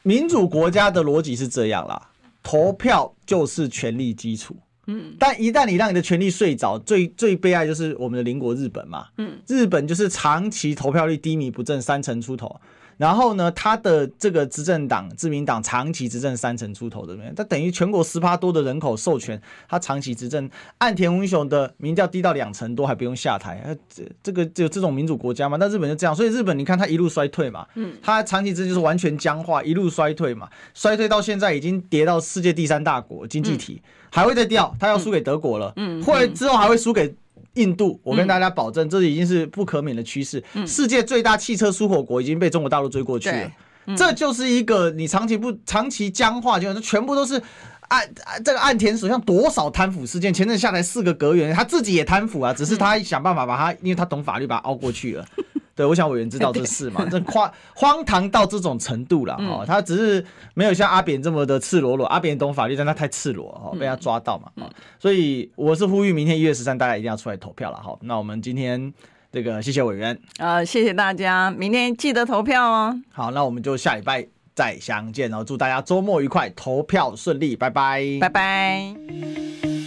[0.04, 2.10] 民主国家的逻辑是这样啦，
[2.42, 4.56] 投票就是权力基础，
[4.88, 12.60] 嗯，但一旦你让你的权力睡着，最最悲哀就是我们的邻国日本嘛，嗯，日本就是长期投票率低迷不振，三成出头。
[12.98, 20.50] 然后呢，他的这个执政党自民党长期执政三成出头的，他等于全国十趴多的人口授权他长期执政。
[20.78, 25.58] 岸田文雄的民调低到两成多还不用下台，这这个只有这种民主国家嘛？
[25.60, 33.82] 那日本就这样，所以日本你看他一路衰退嘛，嗯，他长期执政就是完全僵化，一路衰退嘛，衰退到现在已经跌到世界第三大国经济体，
[34.12, 37.16] 还会再掉，他要输给德国了，嗯，或者之后还会输给。
[37.56, 40.44] 印度，我跟大家保证，这已经是不可免的趋势。
[40.66, 43.52] 世界最大汽车出口国已经被中国大陆追过去了，
[43.96, 47.42] 这就是一个你长期不长期僵化，就是全部都是
[47.90, 48.10] 岸
[48.44, 55.26] 这个岸田首相多少贪腐事件，前阵下来四个阁员，他自己也贪腐啊，只是他想办法把他，因为他懂法律，把他熬过去了。
[55.76, 64.70] 对，我想委员知道这事嘛，这夸荒唐到这种程度了哦，他只是没有像阿扁这么的赤裸裸，阿扁懂法律，但他太赤裸哦，被他抓到嘛，
[65.00, 67.98] 所以我是呼吁明天一月十三大家一定要出来投票了哈。
[68.02, 68.94] 那我们今天
[69.32, 73.02] 这个谢谢委员啊，谢谢大家，明天记得投票哦。
[73.12, 79.83] 好，那我们就下礼拜再相见哦，祝大家周末愉快，投票顺利，拜拜，拜拜。